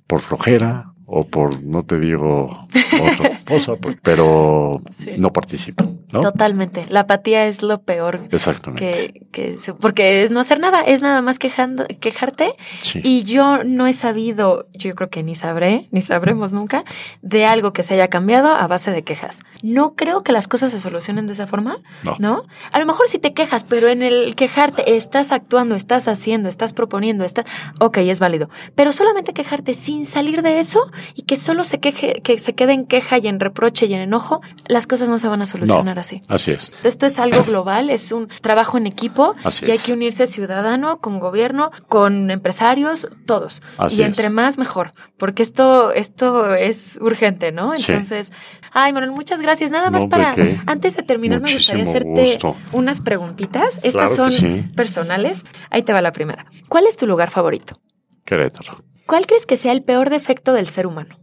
por 0.08 0.22
flojera 0.22 0.94
o 1.06 1.26
por, 1.28 1.64
no 1.64 1.84
te 1.84 2.00
digo 2.00 2.68
otra 3.02 3.39
cosa, 3.50 3.76
pues, 3.76 3.98
pero 4.02 4.82
no 5.18 5.34
participan. 5.34 6.00
¿no? 6.12 6.22
Totalmente. 6.22 6.86
La 6.90 7.02
apatía 7.02 7.46
es 7.48 7.62
lo 7.62 7.82
peor. 7.82 8.28
Exactamente. 8.32 9.28
Que, 9.32 9.58
porque 9.80 10.24
es 10.24 10.32
no 10.32 10.40
hacer 10.40 10.60
nada, 10.60 10.82
es 10.82 11.02
nada 11.02 11.22
más 11.22 11.40
quejando, 11.40 11.86
quejarte. 12.00 12.54
Y 12.96 13.24
yo 13.24 13.64
no 13.64 13.88
he 13.88 13.94
sabido, 13.94 14.68
yo 14.74 14.96
creo 14.96 15.10
que 15.10 15.24
ni 15.24 15.36
sabré, 15.36 15.88
ni 15.92 16.02
sabremos 16.02 16.54
nunca, 16.54 16.84
de 17.22 17.46
algo 17.46 17.74
que 17.74 17.84
se 17.84 17.96
haya 17.96 18.08
cambiado 18.08 18.54
a 18.54 18.68
base 18.68 18.92
de 18.92 19.04
quejas. 19.04 19.40
No 19.62 19.96
creo 19.96 20.24
que 20.24 20.32
las 20.32 20.48
cosas 20.48 20.72
se 20.72 20.80
solucionen 20.80 21.28
de 21.28 21.34
esa 21.34 21.48
forma, 21.48 21.78
¿no? 22.04 22.16
¿no? 22.20 22.44
A 22.72 22.80
lo 22.80 22.86
mejor 22.86 23.08
si 23.08 23.20
te 23.20 23.34
quejas, 23.34 23.64
pero 23.64 23.88
en 23.88 24.02
el 24.02 24.36
quejarte 24.36 24.96
estás 24.96 25.32
actuando, 25.32 25.76
estás 25.76 26.08
haciendo, 26.08 26.50
estás 26.50 26.74
proponiendo, 26.74 27.26
estás, 27.26 27.46
ok, 27.80 27.98
es 27.98 28.20
válido. 28.20 28.50
Pero 28.76 28.92
solamente 28.92 29.34
quejarte 29.34 29.74
sin 29.74 30.06
salir 30.06 30.42
de 30.42 30.60
eso 30.60 30.92
y 31.16 31.24
que 31.24 31.36
solo 31.36 31.64
se 31.64 31.80
queje, 31.80 32.22
que 32.24 32.38
se 32.40 32.54
quede 32.56 32.74
en 32.74 32.86
queja 32.86 33.18
y 33.18 33.28
en 33.28 33.39
reproche 33.40 33.86
y 33.86 33.94
en 33.94 34.02
enojo, 34.02 34.42
las 34.68 34.88
cosas 34.88 35.10
no 35.10 35.18
se 35.18 35.28
van 35.28 35.42
a 35.42 35.46
solucionar 35.46 36.00
así. 36.00 36.22
Así 36.28 36.52
es. 36.52 36.74
Esto 36.84 37.06
es 37.06 37.20
algo 37.20 37.44
global, 37.44 37.90
es 37.90 38.12
un 38.12 38.28
trabajo 38.42 38.78
en 38.78 38.88
equipo 38.88 39.36
y 39.62 39.72
hay 39.72 39.78
que 39.78 39.94
unirse 39.94 40.28
ciudadano, 40.28 41.00
con 41.00 41.20
gobierno, 41.20 41.72
con 41.88 42.32
empresarios, 42.32 43.08
todos. 43.26 43.62
y 43.90 44.02
entre 44.04 44.30
más 44.30 44.58
mejor, 44.58 44.94
porque 45.18 45.44
esto, 45.44 45.92
esto 45.92 46.54
es 46.56 46.98
urgente, 47.02 47.52
¿no? 47.52 47.74
Entonces, 47.76 48.32
ay, 48.72 48.94
Manuel, 48.94 49.12
muchas 49.12 49.42
gracias. 49.42 49.72
Nada 49.72 49.90
más 49.90 50.06
para, 50.08 50.36
antes 50.66 50.96
de 50.96 51.04
terminar, 51.04 51.42
me 51.42 51.52
gustaría 51.52 51.84
hacerte 51.84 52.40
unas 52.72 53.02
preguntitas. 53.02 53.80
Estas 53.84 54.16
son 54.16 54.72
personales. 54.76 55.46
Ahí 55.70 55.84
te 55.84 55.94
va 55.94 56.02
la 56.02 56.12
primera. 56.12 56.46
¿Cuál 56.68 56.88
es 56.88 56.98
tu 56.98 57.08
lugar 57.08 57.30
favorito? 57.30 57.80
Querétaro. 58.26 58.84
¿Cuál 59.06 59.26
crees 59.26 59.46
que 59.46 59.58
sea 59.58 59.72
el 59.72 59.84
peor 59.84 60.10
defecto 60.10 60.54
del 60.54 60.68
ser 60.68 60.86
humano? 60.86 61.18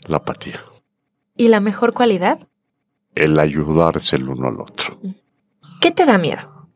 La 0.00 0.16
apatía. 0.16 0.60
¿Y 1.40 1.48
la 1.48 1.60
mejor 1.60 1.94
cualidad? 1.94 2.38
El 3.14 3.38
ayudarse 3.38 4.16
el 4.16 4.28
uno 4.28 4.48
al 4.48 4.60
otro. 4.60 5.00
¿Qué 5.80 5.90
te 5.90 6.04
da 6.04 6.18
miedo? 6.18 6.68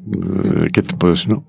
Eh, 0.00 0.70
¿Qué 0.72 0.80
te 0.80 0.96
puedo 0.96 1.12
decir? 1.12 1.28
No, 1.28 1.44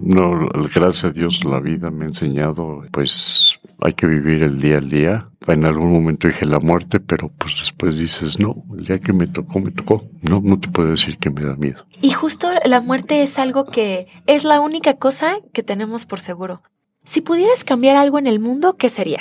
no, 0.00 0.48
gracias 0.74 1.04
a 1.04 1.10
Dios 1.10 1.44
la 1.44 1.60
vida 1.60 1.90
me 1.90 2.06
ha 2.06 2.08
enseñado, 2.08 2.84
pues 2.90 3.60
hay 3.82 3.92
que 3.92 4.06
vivir 4.06 4.42
el 4.44 4.62
día 4.62 4.78
al 4.78 4.88
día. 4.88 5.28
En 5.46 5.66
algún 5.66 5.92
momento 5.92 6.26
dije 6.26 6.46
la 6.46 6.58
muerte, 6.58 7.00
pero 7.00 7.30
pues 7.36 7.58
después 7.60 7.98
dices, 7.98 8.40
no, 8.40 8.64
el 8.78 8.86
día 8.86 8.98
que 8.98 9.12
me 9.12 9.26
tocó, 9.26 9.60
me 9.60 9.70
tocó. 9.70 10.08
No, 10.22 10.40
no 10.42 10.58
te 10.58 10.68
puedo 10.68 10.88
decir 10.88 11.18
que 11.18 11.28
me 11.28 11.44
da 11.44 11.54
miedo. 11.54 11.84
Y 12.00 12.12
justo 12.12 12.48
la 12.64 12.80
muerte 12.80 13.22
es 13.22 13.38
algo 13.38 13.66
que 13.66 14.06
es 14.26 14.44
la 14.44 14.62
única 14.62 14.94
cosa 14.94 15.36
que 15.52 15.62
tenemos 15.62 16.06
por 16.06 16.20
seguro. 16.20 16.62
Si 17.04 17.20
pudieras 17.20 17.62
cambiar 17.62 17.96
algo 17.96 18.18
en 18.18 18.26
el 18.26 18.40
mundo, 18.40 18.78
¿qué 18.78 18.88
sería? 18.88 19.20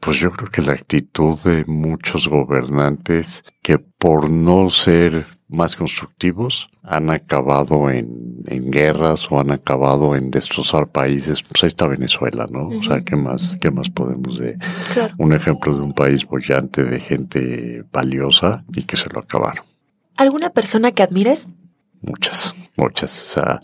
Pues 0.00 0.18
yo 0.18 0.30
creo 0.30 0.50
que 0.50 0.62
la 0.62 0.72
actitud 0.72 1.38
de 1.42 1.64
muchos 1.66 2.28
gobernantes 2.28 3.44
que 3.62 3.78
por 3.78 4.30
no 4.30 4.70
ser 4.70 5.26
más 5.48 5.76
constructivos 5.76 6.68
han 6.82 7.10
acabado 7.10 7.90
en, 7.90 8.44
guerras 8.70 9.30
o 9.30 9.40
han 9.40 9.50
acabado 9.50 10.16
en 10.16 10.30
destrozar 10.30 10.88
países. 10.88 11.42
Pues 11.42 11.62
ahí 11.62 11.68
está 11.68 11.86
Venezuela, 11.86 12.46
¿no? 12.50 12.68
O 12.68 12.82
sea, 12.82 13.02
¿qué 13.02 13.16
más, 13.16 13.56
qué 13.60 13.70
más 13.70 13.90
podemos 13.90 14.38
de 14.38 14.58
un 15.18 15.32
ejemplo 15.32 15.74
de 15.74 15.82
un 15.82 15.92
país 15.92 16.24
bollante 16.26 16.84
de 16.84 17.00
gente 17.00 17.84
valiosa 17.92 18.64
y 18.74 18.84
que 18.84 18.96
se 18.96 19.08
lo 19.10 19.20
acabaron? 19.20 19.64
¿Alguna 20.16 20.50
persona 20.50 20.92
que 20.92 21.02
admires? 21.02 21.48
Muchas, 22.06 22.54
muchas, 22.76 23.22
o 23.22 23.26
sea, 23.26 23.60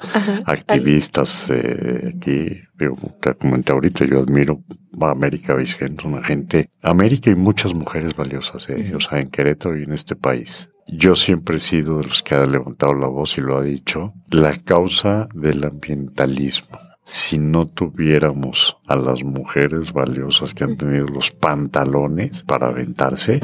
activistas 0.46 1.50
eh, 1.50 2.14
aquí, 2.16 2.60
yo 2.78 2.94
te 3.20 3.34
comenté 3.34 3.72
ahorita, 3.72 4.04
yo 4.04 4.20
admiro 4.20 4.62
a 5.00 5.10
América 5.10 5.54
Vizgen, 5.54 5.96
una 6.04 6.22
gente, 6.22 6.68
América 6.82 7.30
y 7.30 7.34
muchas 7.34 7.74
mujeres 7.74 8.14
valiosas, 8.14 8.68
eh, 8.68 8.92
o 8.94 9.00
sea, 9.00 9.20
en 9.20 9.30
Querétaro 9.30 9.78
y 9.78 9.84
en 9.84 9.92
este 9.92 10.16
país. 10.16 10.68
Yo 10.88 11.14
siempre 11.14 11.56
he 11.56 11.60
sido 11.60 11.98
de 11.98 12.08
los 12.08 12.22
que 12.22 12.34
ha 12.34 12.44
levantado 12.44 12.94
la 12.94 13.06
voz 13.06 13.38
y 13.38 13.40
lo 13.40 13.56
ha 13.56 13.62
dicho, 13.62 14.12
la 14.30 14.56
causa 14.56 15.28
del 15.32 15.64
ambientalismo 15.64 16.78
si 17.04 17.38
no 17.38 17.66
tuviéramos 17.66 18.76
a 18.86 18.94
las 18.94 19.24
mujeres 19.24 19.92
valiosas 19.92 20.54
que 20.54 20.64
han 20.64 20.76
tenido 20.76 21.06
los 21.06 21.32
pantalones 21.32 22.42
para 22.44 22.68
aventarse, 22.68 23.40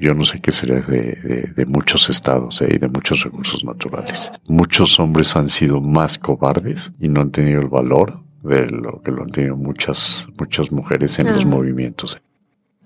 yo 0.00 0.14
no 0.14 0.24
sé 0.24 0.40
qué 0.40 0.50
sería 0.50 0.80
de, 0.80 1.66
muchos 1.66 2.08
estados 2.08 2.62
eh, 2.62 2.68
y 2.74 2.78
de 2.78 2.88
muchos 2.88 3.22
recursos 3.22 3.64
naturales. 3.64 4.32
Muchos 4.46 4.98
hombres 4.98 5.36
han 5.36 5.50
sido 5.50 5.80
más 5.80 6.18
cobardes 6.18 6.92
y 6.98 7.08
no 7.08 7.20
han 7.20 7.30
tenido 7.30 7.60
el 7.60 7.68
valor 7.68 8.20
de 8.42 8.66
lo 8.68 9.02
que 9.02 9.10
lo 9.10 9.22
han 9.22 9.30
tenido 9.30 9.56
muchas, 9.56 10.26
muchas 10.38 10.72
mujeres 10.72 11.18
en 11.18 11.32
los 11.32 11.44
movimientos. 11.44 12.20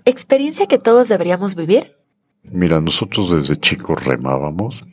¿Experiencia 0.05 0.67
que 0.67 0.79
todos 0.79 1.09
deberíamos 1.09 1.55
vivir? 1.55 1.97
Mira, 2.43 2.81
nosotros 2.81 3.31
desde 3.31 3.57
chicos 3.57 4.05
remábamos 4.05 4.85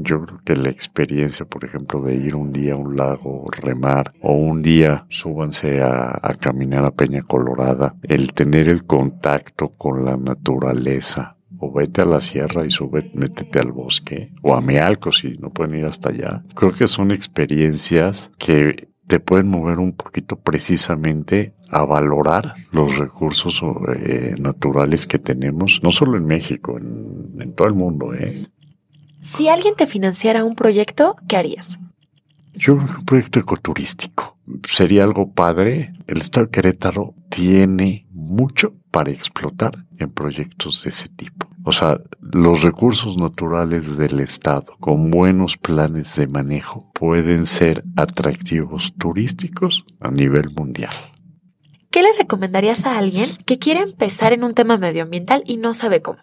yo 0.00 0.24
creo 0.24 0.40
que 0.44 0.56
la 0.56 0.70
experiencia, 0.70 1.44
por 1.44 1.64
ejemplo, 1.64 2.00
de 2.00 2.14
ir 2.14 2.36
un 2.36 2.52
día 2.52 2.74
a 2.74 2.76
un 2.76 2.96
lago, 2.96 3.46
remar, 3.50 4.14
o 4.20 4.32
un 4.32 4.62
día 4.62 5.06
súbanse 5.08 5.82
a, 5.82 6.20
caminar 6.40 6.84
a 6.84 6.92
Peña 6.92 7.22
Colorada, 7.22 7.96
el 8.02 8.32
tener 8.32 8.68
el 8.68 8.84
contacto 8.84 9.70
con 9.70 10.04
la 10.04 10.16
naturaleza, 10.16 11.36
o 11.58 11.72
vete 11.72 12.02
a 12.02 12.04
la 12.04 12.20
sierra 12.20 12.64
y 12.64 12.70
sube, 12.70 13.10
métete 13.14 13.58
al 13.58 13.72
bosque, 13.72 14.32
o 14.42 14.54
a 14.54 14.60
Mealco 14.60 15.10
si 15.10 15.36
no 15.38 15.50
pueden 15.50 15.80
ir 15.80 15.86
hasta 15.86 16.10
allá. 16.10 16.44
Creo 16.54 16.72
que 16.72 16.86
son 16.86 17.10
experiencias 17.10 18.30
que 18.38 18.88
te 19.08 19.20
pueden 19.20 19.48
mover 19.48 19.78
un 19.78 19.92
poquito 19.92 20.36
precisamente 20.36 21.54
a 21.70 21.84
valorar 21.84 22.54
los 22.72 22.96
recursos 22.98 23.62
eh, 23.96 24.34
naturales 24.38 25.06
que 25.06 25.18
tenemos, 25.18 25.80
no 25.82 25.90
solo 25.90 26.16
en 26.18 26.26
México, 26.26 26.78
en, 26.78 27.40
en 27.40 27.54
todo 27.54 27.68
el 27.68 27.74
mundo, 27.74 28.14
¿eh? 28.14 28.46
Si 29.34 29.46
alguien 29.46 29.74
te 29.76 29.86
financiara 29.86 30.42
un 30.42 30.56
proyecto, 30.56 31.14
¿qué 31.28 31.36
harías? 31.36 31.78
Yo 32.54 32.76
creo 32.76 32.86
que 32.88 32.94
un 32.94 33.04
proyecto 33.04 33.38
ecoturístico. 33.38 34.38
Sería 34.68 35.04
algo 35.04 35.32
padre. 35.32 35.92
El 36.06 36.18
Estado 36.18 36.46
de 36.46 36.50
Querétaro 36.50 37.14
tiene 37.28 38.06
mucho 38.10 38.74
para 38.90 39.10
explotar 39.10 39.84
en 39.98 40.10
proyectos 40.10 40.82
de 40.82 40.88
ese 40.88 41.08
tipo. 41.08 41.46
O 41.62 41.72
sea, 41.72 42.00
los 42.20 42.62
recursos 42.62 43.18
naturales 43.18 43.98
del 43.98 44.18
Estado 44.20 44.74
con 44.80 45.10
buenos 45.10 45.58
planes 45.58 46.16
de 46.16 46.26
manejo 46.26 46.90
pueden 46.94 47.44
ser 47.44 47.84
atractivos 47.96 48.94
turísticos 48.96 49.84
a 50.00 50.10
nivel 50.10 50.50
mundial. 50.50 50.94
¿Qué 51.90 52.02
le 52.02 52.12
recomendarías 52.18 52.86
a 52.86 52.96
alguien 52.96 53.36
que 53.44 53.58
quiere 53.58 53.80
empezar 53.80 54.32
en 54.32 54.42
un 54.42 54.54
tema 54.54 54.78
medioambiental 54.78 55.42
y 55.46 55.58
no 55.58 55.74
sabe 55.74 56.00
cómo? 56.00 56.18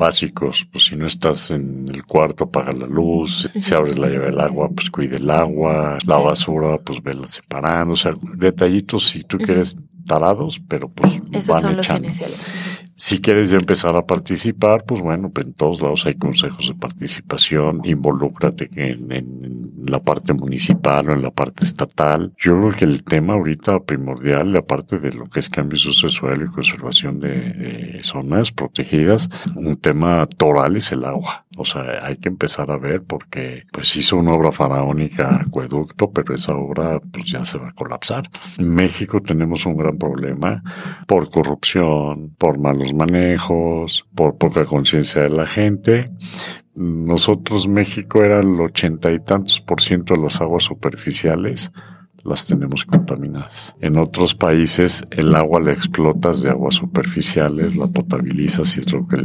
Básicos, 0.00 0.66
pues 0.72 0.84
si 0.84 0.96
no 0.96 1.06
estás 1.06 1.50
en 1.50 1.86
el 1.88 2.04
cuarto, 2.06 2.44
apaga 2.44 2.72
la 2.72 2.86
luz, 2.86 3.48
si 3.58 3.74
abres 3.74 3.98
la 3.98 4.08
llave 4.08 4.26
del 4.26 4.40
agua, 4.40 4.70
pues 4.74 4.90
cuide 4.90 5.16
el 5.18 5.28
agua, 5.28 5.98
la 6.06 6.16
basura, 6.16 6.78
pues 6.78 7.02
vela 7.02 7.28
separando, 7.28 7.92
o 7.92 7.96
sea, 7.96 8.12
detallitos 8.36 9.08
si 9.08 9.22
tú 9.22 9.36
quieres 9.36 9.76
tarados, 10.06 10.58
pero 10.66 10.88
pues 10.88 11.20
Esos 11.32 11.60
son 11.60 11.76
los 11.76 11.90
iniciales. 11.90 12.40
Si 13.00 13.18
quieres 13.18 13.48
ya 13.48 13.56
empezar 13.56 13.96
a 13.96 14.04
participar, 14.04 14.84
pues 14.84 15.00
bueno, 15.00 15.32
en 15.34 15.54
todos 15.54 15.80
lados 15.80 16.04
hay 16.04 16.16
consejos 16.16 16.68
de 16.68 16.74
participación, 16.74 17.80
involúcrate 17.84 18.68
en, 18.74 19.70
la 19.86 20.00
parte 20.00 20.34
municipal 20.34 21.08
o 21.08 21.14
en 21.14 21.22
la 21.22 21.30
parte 21.30 21.64
estatal. 21.64 22.34
Yo 22.38 22.60
creo 22.60 22.72
que 22.72 22.84
el 22.84 23.02
tema 23.02 23.32
ahorita 23.32 23.80
primordial, 23.80 24.54
aparte 24.54 24.98
de 24.98 25.14
lo 25.14 25.30
que 25.30 25.40
es 25.40 25.48
cambio 25.48 25.78
de 25.80 26.44
y 26.44 26.48
conservación 26.48 27.20
de, 27.20 28.00
zonas 28.02 28.52
protegidas, 28.52 29.30
un 29.56 29.78
tema 29.78 30.26
toral 30.26 30.76
es 30.76 30.92
el 30.92 31.06
agua. 31.06 31.46
O 31.56 31.64
sea, 31.64 32.04
hay 32.04 32.16
que 32.16 32.28
empezar 32.28 32.70
a 32.70 32.76
ver 32.76 33.02
porque 33.02 33.64
pues 33.72 33.96
hizo 33.96 34.18
una 34.18 34.32
obra 34.32 34.52
faraónica 34.52 35.36
acueducto, 35.36 36.10
pero 36.10 36.34
esa 36.34 36.54
obra 36.54 37.00
pues 37.00 37.26
ya 37.28 37.46
se 37.46 37.56
va 37.56 37.70
a 37.70 37.72
colapsar. 37.72 38.24
En 38.58 38.74
México 38.74 39.20
tenemos 39.22 39.64
un 39.64 39.76
gran 39.78 39.96
problema 39.96 40.62
por 41.06 41.30
corrupción, 41.30 42.34
por 42.36 42.58
malos 42.58 42.89
manejos, 42.94 44.06
por 44.14 44.38
poca 44.38 44.64
conciencia 44.64 45.22
de 45.22 45.30
la 45.30 45.46
gente. 45.46 46.10
Nosotros, 46.74 47.68
México, 47.68 48.22
era 48.22 48.40
el 48.40 48.60
ochenta 48.60 49.10
y 49.10 49.18
tantos 49.18 49.60
por 49.60 49.80
ciento 49.80 50.14
de 50.14 50.22
las 50.22 50.40
aguas 50.40 50.64
superficiales 50.64 51.72
las 52.24 52.46
tenemos 52.46 52.84
contaminadas. 52.84 53.76
En 53.80 53.98
otros 53.98 54.34
países 54.34 55.04
el 55.10 55.34
agua 55.34 55.60
la 55.60 55.72
explotas 55.72 56.42
de 56.42 56.50
aguas 56.50 56.76
superficiales, 56.76 57.76
la 57.76 57.86
potabilizas 57.86 58.76
y 58.76 58.80
es 58.80 58.92
lo 58.92 59.06
que 59.06 59.16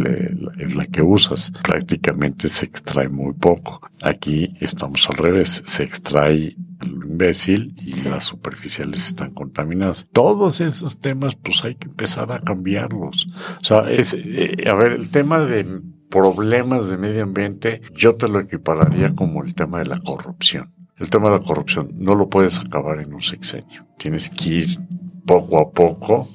es 0.60 0.75
la 0.75 0.86
que 0.88 1.01
usas. 1.01 1.51
Prácticamente 1.63 2.49
se 2.49 2.65
extrae 2.65 3.10
muy 3.10 3.34
poco. 3.34 3.81
Aquí 4.01 4.53
estamos 4.60 5.10
al 5.10 5.17
revés, 5.17 5.62
se 5.65 5.84
extrae 5.84 6.55
lo 6.86 7.05
imbécil 7.05 7.73
y 7.77 8.08
las 8.08 8.25
superficiales 8.25 9.08
están 9.08 9.34
contaminadas. 9.34 10.08
Todos 10.12 10.62
esos 10.62 10.99
temas, 10.99 11.36
pues 11.36 11.63
hay 11.63 11.75
que 11.75 11.88
empezar 11.88 12.31
a 12.31 12.39
cambiarlos. 12.39 13.27
O 13.62 13.63
sea, 13.63 13.89
es, 13.89 14.13
eh, 14.13 14.65
a 14.67 14.73
ver, 14.75 14.91
el 14.93 15.10
tema 15.10 15.39
de 15.39 15.81
problemas 16.10 16.88
de 16.88 16.97
medio 16.97 17.23
ambiente, 17.23 17.81
yo 17.93 18.15
te 18.15 18.27
lo 18.27 18.39
equipararía 18.39 19.13
como 19.15 19.43
el 19.43 19.55
tema 19.55 19.79
de 19.79 19.88
la 19.88 19.99
corrupción. 19.99 20.75
El 20.97 21.10
tema 21.10 21.29
de 21.29 21.39
la 21.39 21.45
corrupción 21.45 21.89
no 21.95 22.15
lo 22.15 22.29
puedes 22.29 22.60
acabar 22.60 22.99
en 22.99 23.13
un 23.13 23.21
sexenio. 23.21 23.86
Tienes 23.97 24.29
que 24.29 24.49
ir 24.49 24.79
poco 25.25 25.60
a 25.60 25.71
poco 25.71 26.29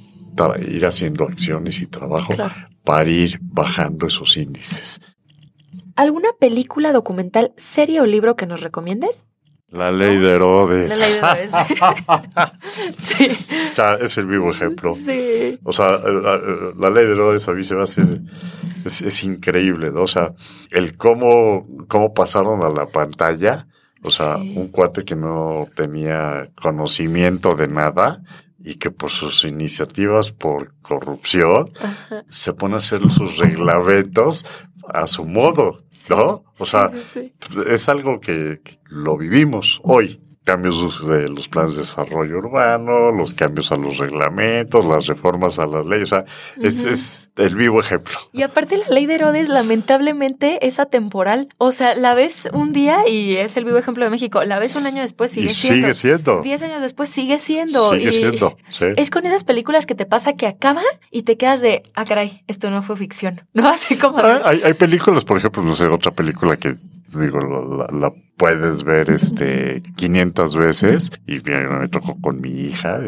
ir 0.58 0.86
haciendo 0.86 1.24
acciones 1.24 1.80
y 1.80 1.86
trabajo 1.86 2.32
para 2.84 3.10
ir 3.10 3.38
bajando 3.42 4.06
esos 4.06 4.36
índices. 4.36 5.00
¿Alguna 5.96 6.30
película, 6.38 6.92
documental, 6.92 7.52
serie 7.56 8.00
o 8.00 8.06
libro 8.06 8.36
que 8.36 8.46
nos 8.46 8.60
recomiendes? 8.60 9.24
La 9.68 9.92
ley 9.92 10.18
de 10.18 10.30
Herodes. 10.30 10.98
La 10.98 11.06
ley 11.06 11.12
de 11.12 11.18
Herodes. 11.18 11.52
sí. 12.96 13.28
es 14.00 14.18
el 14.18 14.26
vivo 14.26 14.50
ejemplo. 14.50 14.94
Sí. 14.94 15.58
O 15.62 15.72
sea, 15.72 15.98
la, 15.98 16.90
ley 16.90 17.06
de 17.06 17.12
Herodes 17.12 17.46
a 17.48 17.52
mí 17.52 17.62
se 17.62 17.74
va 17.74 17.82
a 17.82 17.84
hacer, 17.84 18.20
es, 18.84 19.22
increíble, 19.22 19.92
¿no? 19.92 20.02
O 20.02 20.06
sea, 20.08 20.34
el 20.70 20.96
cómo, 20.96 21.66
cómo 21.86 22.14
pasaron 22.14 22.62
a 22.62 22.70
la 22.70 22.86
pantalla, 22.86 23.68
o 24.02 24.10
sea, 24.10 24.36
un 24.36 24.68
cuate 24.68 25.04
que 25.04 25.14
no 25.14 25.68
tenía 25.74 26.50
conocimiento 26.54 27.54
de 27.54 27.68
nada 27.68 28.22
y 28.62 28.74
que 28.76 28.90
por 28.90 29.10
sus 29.10 29.44
iniciativas 29.44 30.32
por 30.32 30.74
corrupción 30.80 31.70
se 32.28 32.52
pone 32.52 32.74
a 32.74 32.78
hacer 32.78 33.08
sus 33.10 33.38
reglamentos 33.38 34.44
a 34.88 35.06
su 35.06 35.24
modo, 35.24 35.84
¿no? 36.08 36.44
O 36.58 36.66
sea, 36.66 36.90
es 37.68 37.88
algo 37.88 38.20
que, 38.20 38.60
lo 38.86 39.16
vivimos 39.16 39.80
hoy 39.84 40.20
cambios 40.50 41.06
de 41.06 41.28
los 41.28 41.48
planes 41.48 41.74
de 41.74 41.82
desarrollo 41.82 42.38
urbano, 42.38 43.12
los 43.12 43.34
cambios 43.34 43.70
a 43.70 43.76
los 43.76 43.98
reglamentos, 43.98 44.84
las 44.84 45.06
reformas 45.06 45.60
a 45.60 45.66
las 45.66 45.86
leyes. 45.86 46.12
O 46.12 46.16
sea, 46.16 46.24
es, 46.60 47.30
el 47.36 47.54
vivo 47.54 47.78
ejemplo. 47.78 48.16
Y 48.32 48.42
aparte 48.42 48.76
la 48.76 48.88
ley 48.88 49.06
de 49.06 49.14
Herodes 49.14 49.48
lamentablemente 49.48 50.66
es 50.66 50.80
atemporal. 50.80 51.50
O 51.56 51.70
sea, 51.70 51.94
la 51.94 52.14
ves 52.14 52.48
un 52.52 52.72
día 52.72 53.08
y 53.08 53.36
es 53.36 53.56
el 53.56 53.64
vivo 53.64 53.78
ejemplo 53.78 54.02
de 54.02 54.10
México. 54.10 54.42
La 54.42 54.58
ves 54.58 54.74
un 54.74 54.86
año 54.86 55.02
después 55.02 55.30
sigue 55.30 55.50
siendo. 55.50 55.82
Sigue 55.82 55.94
siendo. 55.94 56.42
Diez 56.42 56.62
años 56.62 56.82
después 56.82 57.08
sigue 57.10 57.38
siendo. 57.38 57.92
Sigue 57.92 58.10
siendo. 58.10 58.56
Es 58.96 59.10
con 59.12 59.26
esas 59.26 59.44
películas 59.44 59.86
que 59.86 59.94
te 59.94 60.04
pasa 60.04 60.32
que 60.32 60.48
acaba 60.48 60.82
y 61.12 61.22
te 61.22 61.36
quedas 61.36 61.60
de, 61.60 61.84
ah, 61.94 62.04
caray, 62.04 62.42
esto 62.48 62.72
no 62.72 62.82
fue 62.82 62.96
ficción. 62.96 63.42
¿No? 63.54 63.68
Así 63.68 63.96
como... 63.96 64.18
hay, 64.18 64.62
hay 64.64 64.74
películas, 64.74 65.24
por 65.24 65.38
ejemplo, 65.38 65.62
no 65.62 65.76
sé, 65.76 65.84
otra 65.86 66.10
película 66.10 66.56
que 66.56 66.74
digo, 67.18 67.40
la, 67.92 68.12
puedes 68.36 68.84
ver 68.84 69.10
este 69.10 69.82
500 69.96 70.56
veces 70.56 71.10
y 71.26 71.38
me 71.40 71.88
tocó 71.88 72.18
con 72.20 72.40
mi 72.40 72.50
hija 72.50 73.00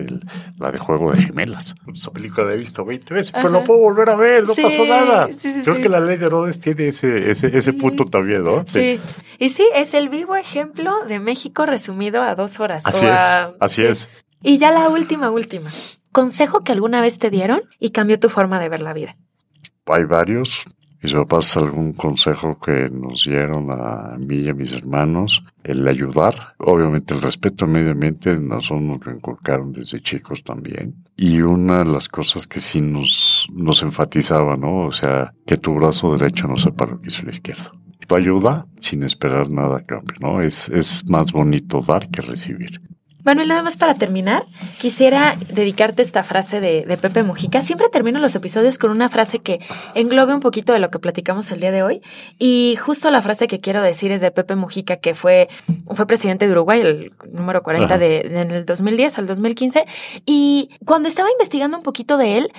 la 0.59 0.71
de 0.71 0.79
Juego 0.79 1.13
de 1.13 1.23
Gemelas. 1.23 1.75
Esa 1.95 2.11
película 2.11 2.49
la 2.49 2.55
he 2.55 2.57
visto 2.59 2.85
20 2.85 3.15
veces, 3.15 3.33
pero 3.33 3.49
la 3.49 3.65
puedo 3.65 3.81
volver 3.81 4.11
a 4.11 4.17
ver, 4.17 4.45
no 4.45 4.55
pasó 4.55 4.85
nada. 4.85 5.29
Creo 5.65 5.81
que 5.81 5.89
la 5.89 6.01
ley 6.01 6.19
de 6.19 6.27
Herodes 6.27 6.59
tiene 6.61 6.89
ese, 6.89 7.31
ese, 7.31 7.57
ese 7.57 7.73
punto 7.73 8.05
también, 8.05 8.45
¿no? 8.45 8.65
Sí. 8.67 9.01
Y 9.39 9.49
sí, 9.49 9.67
es 9.75 9.95
el 9.95 10.09
vivo 10.09 10.37
ejemplo 10.37 11.05
de 11.07 11.19
México 11.19 11.65
resumido 11.65 12.23
a 12.23 12.35
dos 12.35 12.61
horas. 12.61 12.85
Así 12.85 13.07
es, 13.07 13.21
así 13.59 13.83
es. 13.85 14.11
Y 14.43 14.59
ya 14.59 14.71
la 14.71 14.89
última, 14.89 15.31
última. 15.31 15.71
Consejo 16.11 16.63
que 16.63 16.73
alguna 16.73 17.01
vez 17.01 17.19
te 17.19 17.31
dieron 17.31 17.63
y 17.79 17.91
cambió 17.91 18.19
tu 18.19 18.29
forma 18.29 18.61
de 18.61 18.69
ver 18.69 18.83
la 18.83 18.93
vida. 18.93 19.17
Hay 19.87 20.05
varios. 20.05 20.65
Mis 21.03 21.15
papás 21.15 21.57
algún 21.57 21.93
consejo 21.95 22.61
que 22.61 22.89
nos 22.89 23.25
dieron 23.25 23.71
a 23.73 24.17
mí 24.19 24.37
y 24.37 24.49
a 24.49 24.55
mis 24.55 24.73
hermanos, 24.73 25.43
el 25.65 25.87
ayudar, 25.89 26.55
obviamente 26.59 27.13
el 27.13 27.21
respeto 27.21 27.65
al 27.65 27.73
medio 27.73 27.91
ambiente, 27.91 28.39
nosotros 28.39 28.83
nos 28.83 29.05
lo 29.05 29.13
inculcaron 29.13 29.73
desde 29.73 30.01
chicos 30.01 30.45
también. 30.45 30.95
Y 31.17 31.41
una 31.41 31.81
de 31.81 31.87
las 31.87 32.09
cosas 32.09 32.47
que 32.47 32.61
sí 32.61 32.81
nos, 32.81 33.49
nos 33.53 33.83
enfatizaba, 33.83 34.57
¿no? 34.57 34.87
O 34.87 34.93
sea, 34.93 35.35
que 35.45 35.57
tu 35.57 35.75
brazo 35.75 36.17
derecho 36.17 36.47
no 36.47 36.57
sepa 36.57 36.87
lo 36.87 37.01
que 37.01 37.09
hizo 37.09 37.25
la 37.25 37.33
izquierda. 37.33 37.73
Tu 38.07 38.15
ayuda 38.15 38.67
sin 38.79 39.03
esperar 39.03 39.51
nada 39.51 39.79
a 39.79 39.83
cambio, 39.83 40.17
¿no? 40.21 40.41
Es, 40.41 40.69
es 40.69 41.09
más 41.09 41.33
bonito 41.33 41.81
dar 41.81 42.11
que 42.11 42.23
recibir. 42.23 42.81
Manuel, 43.25 43.47
nada 43.47 43.63
más 43.63 43.77
para 43.77 43.95
terminar, 43.95 44.47
quisiera 44.81 45.37
dedicarte 45.49 46.03
esta 46.03 46.25
frase 46.25 46.61
de, 46.61 46.99
Pepe 47.01 47.23
Mujica. 47.23 47.63
Siempre 47.63 47.89
termino 47.89 48.19
los 48.19 48.35
episodios 48.35 48.79
con 48.79 48.91
una 48.91 49.09
frase 49.09 49.39
que 49.39 49.61
englobe 49.95 50.35
un 50.35 50.41
poquito 50.41 50.73
de 50.73 50.81
lo 50.81 50.91
que 50.91 50.99
platicamos 50.99 51.51
el 51.53 51.61
día 51.61 51.71
de 51.71 51.85
hoy. 51.85 52.03
Y 52.39 52.77
justo 52.81 53.11
la 53.13 53.23
frase 53.23 53.47
que 53.47 53.61
quiero 53.61 53.81
decir 53.81 54.11
es 54.11 54.21
de 54.21 54.33
Pepe 54.33 54.57
Mujica, 54.57 54.97
que 54.97 55.15
fue, 55.15 55.49
fue 55.95 56.07
presidente 56.07 56.47
de 56.47 56.53
Uruguay, 56.53 56.81
el 56.81 57.13
número 57.31 57.63
40 57.63 57.97
de, 57.97 58.21
en 58.21 58.51
el 58.51 58.67
2010 58.67 59.19
al 59.19 59.27
2015. 59.29 59.87
Y 60.27 60.71
cuando 60.85 61.07
estaba 61.07 61.31
investigando 61.31 61.77
un 61.77 61.85
poquito 61.85 62.17
de 62.17 62.39
él, 62.39 62.53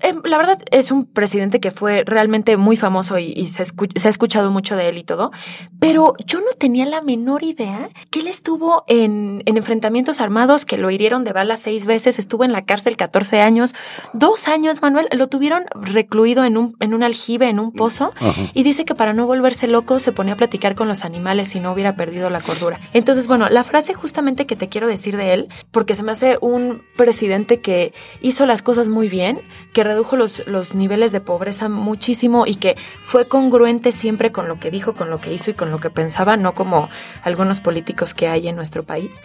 em, 0.00 0.20
la 0.24 0.36
verdad 0.36 0.58
es 0.72 0.90
un 0.90 1.06
presidente 1.06 1.60
que 1.60 1.70
fue 1.70 2.02
realmente 2.04 2.56
muy 2.56 2.76
famoso 2.76 3.18
y, 3.18 3.46
se, 3.46 3.64
se, 3.64 4.08
ha 4.08 4.10
escuchado 4.10 4.50
mucho 4.50 4.76
de 4.76 4.88
él 4.88 4.98
y 4.98 5.04
todo. 5.04 5.30
Pero 5.78 6.14
yo 6.26 6.40
no 6.40 6.50
tenía 6.58 6.86
la 6.86 7.02
menor 7.02 7.44
idea 7.44 7.88
que 8.10 8.20
él 8.20 8.26
estuvo 8.26 8.84
en, 8.88 9.42
en 9.46 9.56
enfrentamiento 9.56 10.07
armados 10.20 10.64
que 10.64 10.78
lo 10.78 10.90
hirieron 10.90 11.24
de 11.24 11.32
bala 11.32 11.56
seis 11.56 11.86
veces, 11.86 12.18
estuvo 12.18 12.44
en 12.44 12.52
la 12.52 12.64
cárcel 12.64 12.96
14 12.96 13.40
años, 13.40 13.74
dos 14.12 14.48
años, 14.48 14.82
Manuel, 14.82 15.08
lo 15.12 15.28
tuvieron 15.28 15.64
recluido 15.74 16.44
en 16.44 16.56
un, 16.56 16.76
en 16.80 16.94
un 16.94 17.02
aljibe, 17.02 17.48
en 17.48 17.60
un 17.60 17.72
pozo, 17.72 18.12
y 18.54 18.62
dice 18.62 18.84
que 18.84 18.94
para 18.94 19.12
no 19.12 19.26
volverse 19.26 19.68
loco 19.68 20.00
se 20.00 20.12
ponía 20.12 20.34
a 20.34 20.36
platicar 20.36 20.74
con 20.74 20.88
los 20.88 21.04
animales 21.04 21.54
y 21.54 21.60
no 21.60 21.72
hubiera 21.72 21.96
perdido 21.96 22.30
la 22.30 22.40
cordura. 22.40 22.80
Entonces, 22.92 23.28
bueno, 23.28 23.48
la 23.48 23.64
frase 23.64 23.94
justamente 23.94 24.46
que 24.46 24.56
te 24.56 24.68
quiero 24.68 24.88
decir 24.88 25.16
de 25.16 25.34
él, 25.34 25.48
porque 25.70 25.94
se 25.94 26.02
me 26.02 26.12
hace 26.12 26.38
un 26.40 26.82
presidente 26.96 27.60
que 27.60 27.92
hizo 28.20 28.46
las 28.46 28.62
cosas 28.62 28.88
muy 28.88 29.08
bien, 29.08 29.40
que 29.72 29.84
redujo 29.84 30.16
los, 30.16 30.46
los 30.46 30.74
niveles 30.74 31.12
de 31.12 31.20
pobreza 31.20 31.68
muchísimo 31.68 32.46
y 32.46 32.54
que 32.54 32.76
fue 33.02 33.28
congruente 33.28 33.92
siempre 33.92 34.32
con 34.32 34.48
lo 34.48 34.58
que 34.58 34.70
dijo, 34.70 34.94
con 34.94 35.10
lo 35.10 35.20
que 35.20 35.32
hizo 35.32 35.50
y 35.50 35.54
con 35.54 35.70
lo 35.70 35.80
que 35.80 35.90
pensaba, 35.90 36.36
no 36.36 36.54
como 36.54 36.88
algunos 37.22 37.60
políticos 37.60 38.14
que 38.14 38.28
hay 38.28 38.48
en 38.48 38.56
nuestro 38.56 38.84
país. 38.84 39.18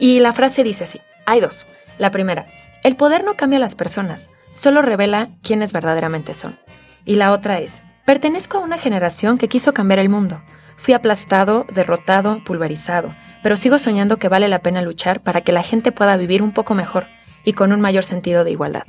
Y 0.00 0.18
la 0.18 0.32
frase 0.32 0.64
dice 0.64 0.84
así, 0.84 1.00
hay 1.26 1.40
dos. 1.40 1.66
La 1.98 2.10
primera, 2.10 2.46
el 2.82 2.96
poder 2.96 3.22
no 3.22 3.34
cambia 3.34 3.58
a 3.58 3.60
las 3.60 3.74
personas, 3.74 4.30
solo 4.50 4.80
revela 4.80 5.28
quiénes 5.42 5.74
verdaderamente 5.74 6.32
son. 6.32 6.58
Y 7.04 7.16
la 7.16 7.32
otra 7.32 7.60
es, 7.60 7.82
pertenezco 8.06 8.56
a 8.56 8.62
una 8.62 8.78
generación 8.78 9.36
que 9.36 9.48
quiso 9.48 9.74
cambiar 9.74 9.98
el 9.98 10.08
mundo. 10.08 10.42
Fui 10.76 10.94
aplastado, 10.94 11.66
derrotado, 11.70 12.42
pulverizado, 12.44 13.14
pero 13.42 13.56
sigo 13.56 13.78
soñando 13.78 14.16
que 14.16 14.30
vale 14.30 14.48
la 14.48 14.62
pena 14.62 14.80
luchar 14.80 15.20
para 15.20 15.42
que 15.42 15.52
la 15.52 15.62
gente 15.62 15.92
pueda 15.92 16.16
vivir 16.16 16.42
un 16.42 16.52
poco 16.52 16.74
mejor 16.74 17.06
y 17.44 17.52
con 17.52 17.70
un 17.70 17.82
mayor 17.82 18.04
sentido 18.04 18.42
de 18.42 18.52
igualdad. 18.52 18.84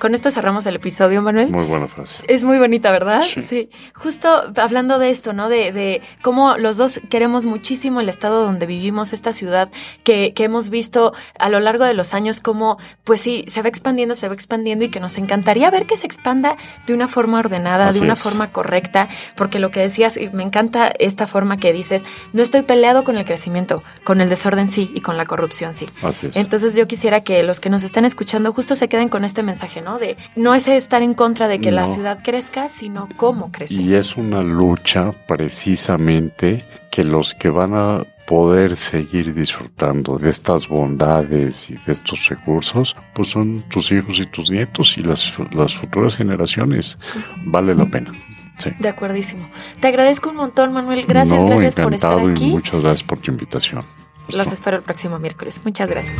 Con 0.00 0.14
esto 0.14 0.30
cerramos 0.30 0.64
el 0.64 0.76
episodio, 0.76 1.20
Manuel. 1.20 1.50
Muy 1.50 1.66
buena 1.66 1.86
frase. 1.86 2.22
Es 2.26 2.42
muy 2.42 2.58
bonita, 2.58 2.90
¿verdad? 2.90 3.22
Sí. 3.22 3.68
Justo 3.94 4.50
hablando 4.56 4.98
de 4.98 5.10
esto, 5.10 5.34
¿no? 5.34 5.50
De, 5.50 5.72
de, 5.72 6.00
cómo 6.22 6.56
los 6.56 6.78
dos 6.78 7.02
queremos 7.10 7.44
muchísimo 7.44 8.00
el 8.00 8.08
estado 8.08 8.42
donde 8.42 8.64
vivimos, 8.64 9.12
esta 9.12 9.34
ciudad 9.34 9.70
que, 10.02 10.32
que 10.32 10.44
hemos 10.44 10.70
visto 10.70 11.12
a 11.38 11.50
lo 11.50 11.60
largo 11.60 11.84
de 11.84 11.92
los 11.92 12.14
años, 12.14 12.40
como, 12.40 12.78
pues 13.04 13.20
sí, 13.20 13.44
se 13.46 13.60
va 13.60 13.68
expandiendo, 13.68 14.14
se 14.14 14.26
va 14.26 14.32
expandiendo 14.32 14.86
y 14.86 14.88
que 14.88 15.00
nos 15.00 15.18
encantaría 15.18 15.70
ver 15.70 15.84
que 15.84 15.98
se 15.98 16.06
expanda 16.06 16.56
de 16.86 16.94
una 16.94 17.06
forma 17.06 17.38
ordenada, 17.38 17.92
de 17.92 18.00
una 18.00 18.16
forma 18.16 18.52
correcta, 18.52 19.08
porque 19.36 19.58
lo 19.58 19.70
que 19.70 19.80
decías, 19.80 20.16
y 20.16 20.30
me 20.30 20.44
encanta 20.44 20.90
esta 20.98 21.26
forma 21.26 21.58
que 21.58 21.74
dices, 21.74 22.02
no 22.32 22.42
estoy 22.42 22.62
peleado 22.62 23.04
con 23.04 23.18
el 23.18 23.26
crecimiento, 23.26 23.82
con 24.04 24.22
el 24.22 24.30
desorden 24.30 24.68
sí 24.68 24.90
y 24.94 25.02
con 25.02 25.18
la 25.18 25.26
corrupción 25.26 25.74
sí. 25.74 25.86
Así 26.02 26.28
es. 26.28 26.36
Entonces 26.36 26.74
yo 26.74 26.88
quisiera 26.88 27.20
que 27.20 27.42
los 27.42 27.60
que 27.60 27.68
nos 27.68 27.82
están 27.82 28.06
escuchando 28.06 28.54
justo 28.54 28.76
se 28.76 28.88
queden 28.88 29.10
con 29.10 29.24
este 29.24 29.42
mensaje, 29.42 29.82
¿no? 29.82 29.89
¿No? 29.90 29.98
De 29.98 30.16
no 30.36 30.54
es 30.54 30.68
estar 30.68 31.02
en 31.02 31.14
contra 31.14 31.48
de 31.48 31.60
que 31.60 31.72
la 31.72 31.86
ciudad 31.86 32.20
crezca, 32.22 32.68
sino 32.68 33.08
cómo 33.16 33.50
crece. 33.50 33.74
Y 33.74 33.94
es 33.94 34.16
una 34.16 34.42
lucha 34.42 35.12
precisamente 35.26 36.64
que 36.90 37.02
los 37.02 37.34
que 37.34 37.50
van 37.50 37.74
a 37.74 38.04
poder 38.26 38.76
seguir 38.76 39.34
disfrutando 39.34 40.16
de 40.16 40.30
estas 40.30 40.68
bondades 40.68 41.68
y 41.68 41.74
de 41.74 41.92
estos 41.92 42.28
recursos, 42.28 42.96
pues 43.12 43.30
son 43.30 43.62
tus 43.62 43.90
hijos 43.90 44.20
y 44.20 44.26
tus 44.26 44.50
nietos 44.50 44.96
y 44.96 45.02
las, 45.02 45.32
las 45.52 45.74
futuras 45.74 46.16
generaciones. 46.16 46.96
Vale 47.44 47.74
la 47.74 47.86
pena. 47.86 48.12
Sí. 48.58 48.70
De 48.78 48.88
acuerdísimo. 48.88 49.48
Te 49.80 49.88
agradezco 49.88 50.30
un 50.30 50.36
montón, 50.36 50.72
Manuel. 50.72 51.06
Gracias, 51.06 51.42
gracias 51.44 51.74
por 51.74 51.94
estar 51.94 52.18
aquí. 52.20 52.46
Y 52.46 52.50
muchas 52.50 52.80
gracias 52.80 53.02
por 53.02 53.18
tu 53.18 53.32
invitación. 53.32 53.84
Los 54.32 54.52
espero 54.52 54.76
el 54.76 54.82
próximo 54.84 55.18
miércoles. 55.18 55.60
Muchas 55.64 55.88
gracias. 55.88 56.16